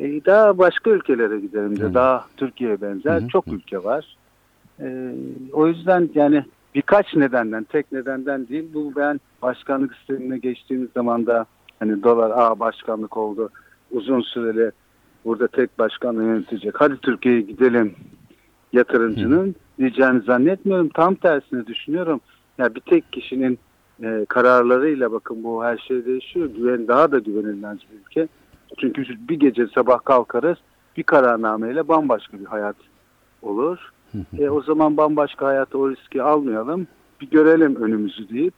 e, 0.00 0.24
daha 0.24 0.58
başka 0.58 0.90
ülkelere 0.90 1.40
gidelim 1.40 1.80
de 1.80 1.94
daha 1.94 2.26
Türkiye'ye 2.36 2.80
benzer 2.80 3.20
Hı 3.20 3.24
hı. 3.24 3.28
çok 3.28 3.52
ülke 3.52 3.84
var. 3.84 4.16
E, 4.80 5.14
o 5.52 5.66
yüzden 5.66 6.10
yani 6.14 6.44
birkaç 6.74 7.14
nedenden, 7.14 7.64
tek 7.64 7.92
nedenden 7.92 8.48
değil. 8.48 8.64
Bu 8.74 8.92
ben 8.96 9.20
başkanlık 9.42 9.94
sistemine 9.94 10.38
geçtiğimiz 10.38 10.88
zaman 10.94 11.26
da 11.26 11.46
hani 11.78 12.02
dolar 12.02 12.30
aa 12.30 12.60
başkanlık 12.60 13.16
oldu 13.16 13.50
uzun 13.90 14.20
süreli 14.20 14.70
burada 15.24 15.48
tek 15.48 15.78
başkanla 15.78 16.22
yönetecek. 16.22 16.80
Hadi 16.80 16.96
Türkiye'ye 16.96 17.40
gidelim 17.40 17.94
yatırımcının 18.72 19.54
diyeceğini 19.78 20.20
zannetmiyorum. 20.20 20.88
Tam 20.88 21.14
tersini 21.14 21.66
düşünüyorum. 21.66 22.20
Ya 22.58 22.74
bir 22.74 22.80
tek 22.80 23.12
kişinin 23.12 23.58
e, 24.02 24.26
kararlarıyla 24.28 25.12
bakın 25.12 25.44
bu 25.44 25.64
her 25.64 25.78
şey 25.78 26.06
değişiyor. 26.06 26.50
Güven 26.56 26.88
daha 26.88 27.12
da 27.12 27.18
güvenilmez 27.18 27.78
bir 27.78 27.98
ülke. 28.06 28.28
Çünkü 28.78 29.04
bir 29.28 29.40
gece 29.40 29.66
sabah 29.66 30.04
kalkarız 30.04 30.58
bir 30.96 31.02
kararnameyle 31.02 31.88
bambaşka 31.88 32.38
bir 32.40 32.44
hayat 32.44 32.76
olur. 33.42 33.93
E, 34.38 34.48
o 34.50 34.62
zaman 34.62 34.96
bambaşka 34.96 35.46
hayata 35.46 35.78
o 35.78 35.90
riski 35.90 36.22
almayalım. 36.22 36.86
Bir 37.20 37.30
görelim 37.30 37.76
önümüzü 37.76 38.28
deyip 38.28 38.54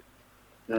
e, 0.70 0.78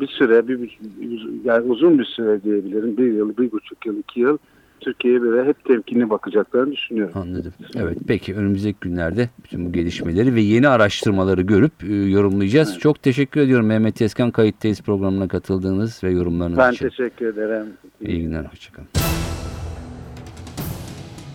bir 0.00 0.06
süre, 0.06 0.48
bir, 0.48 0.60
bir- 0.60 1.44
yani 1.44 1.70
uzun 1.70 1.98
bir 1.98 2.04
süre 2.04 2.42
diyebilirim. 2.42 2.96
Bir 2.96 3.12
yıl, 3.12 3.36
bir 3.36 3.52
buçuk 3.52 3.86
yıl, 3.86 3.98
iki 3.98 4.20
yıl 4.20 4.38
Türkiye'ye 4.80 5.22
böyle 5.22 5.48
hep 5.48 5.64
temkinli 5.64 6.10
bakacaklarını 6.10 6.72
düşünüyorum. 6.72 7.12
Anladım. 7.14 7.52
Evet 7.76 7.98
peki 8.08 8.34
önümüzdeki 8.34 8.78
günlerde 8.80 9.28
bütün 9.44 9.66
bu 9.66 9.72
gelişmeleri 9.72 10.34
ve 10.34 10.40
yeni 10.40 10.68
araştırmaları 10.68 11.42
görüp 11.42 11.72
e, 11.84 11.94
yorumlayacağız. 11.94 12.78
Çok 12.78 13.02
teşekkür 13.02 13.40
ediyorum 13.40 13.66
Mehmet 13.66 14.00
Yeskan 14.00 14.30
Kayıttayız 14.30 14.80
programına 14.82 15.28
katıldığınız 15.28 16.04
ve 16.04 16.10
yorumlarınız 16.10 16.58
Ben 16.58 16.72
için. 16.72 16.88
teşekkür 16.88 17.26
ederim. 17.26 17.66
İyi 18.00 18.22
günler, 18.22 18.44
hoşçakalın. 18.44 18.88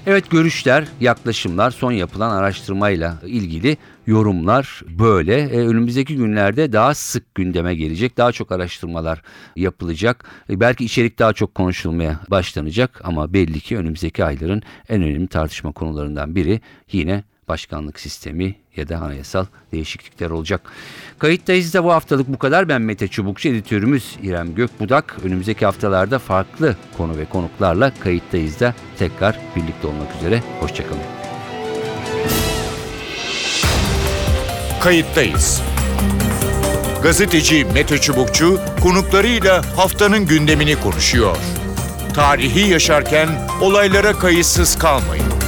Evet 0.07 0.31
görüşler, 0.31 0.87
yaklaşımlar, 0.99 1.71
son 1.71 1.91
yapılan 1.91 2.29
araştırmayla 2.29 3.17
ilgili 3.25 3.77
yorumlar 4.07 4.81
böyle. 4.99 5.35
E, 5.35 5.57
önümüzdeki 5.57 6.15
günlerde 6.15 6.73
daha 6.73 6.93
sık 6.93 7.35
gündeme 7.35 7.75
gelecek, 7.75 8.17
daha 8.17 8.31
çok 8.31 8.51
araştırmalar 8.51 9.21
yapılacak. 9.55 10.25
E, 10.49 10.59
belki 10.59 10.85
içerik 10.85 11.19
daha 11.19 11.33
çok 11.33 11.55
konuşulmaya 11.55 12.19
başlanacak 12.29 13.01
ama 13.03 13.33
belli 13.33 13.59
ki 13.59 13.77
önümüzdeki 13.77 14.25
ayların 14.25 14.61
en 14.89 15.01
önemli 15.03 15.27
tartışma 15.27 15.71
konularından 15.71 16.35
biri 16.35 16.61
yine 16.91 17.23
başkanlık 17.51 17.99
sistemi 17.99 18.55
ya 18.75 18.89
da 18.89 18.97
anayasal 18.97 19.45
değişiklikler 19.71 20.29
olacak. 20.29 20.61
Kayıttayız 21.19 21.73
da 21.73 21.83
bu 21.83 21.91
haftalık 21.91 22.27
bu 22.27 22.37
kadar. 22.37 22.69
Ben 22.69 22.81
Mete 22.81 23.07
Çubukçu, 23.07 23.49
editörümüz 23.49 24.17
İrem 24.23 24.55
Gökbudak. 24.55 25.17
Önümüzdeki 25.23 25.65
haftalarda 25.65 26.19
farklı 26.19 26.75
konu 26.97 27.17
ve 27.17 27.25
konuklarla 27.25 27.91
kayıttayız 27.99 28.59
da 28.59 28.73
tekrar 28.99 29.39
birlikte 29.55 29.87
olmak 29.87 30.15
üzere. 30.15 30.43
Hoşçakalın. 30.59 31.01
Kayıttayız. 34.81 35.61
Gazeteci 37.03 37.65
Mete 37.73 37.97
Çubukçu 37.97 38.59
konuklarıyla 38.81 39.77
haftanın 39.77 40.25
gündemini 40.25 40.75
konuşuyor. 40.75 41.37
Tarihi 42.13 42.69
yaşarken 42.71 43.29
olaylara 43.61 44.13
kayıtsız 44.13 44.77
kalmayın. 44.77 45.40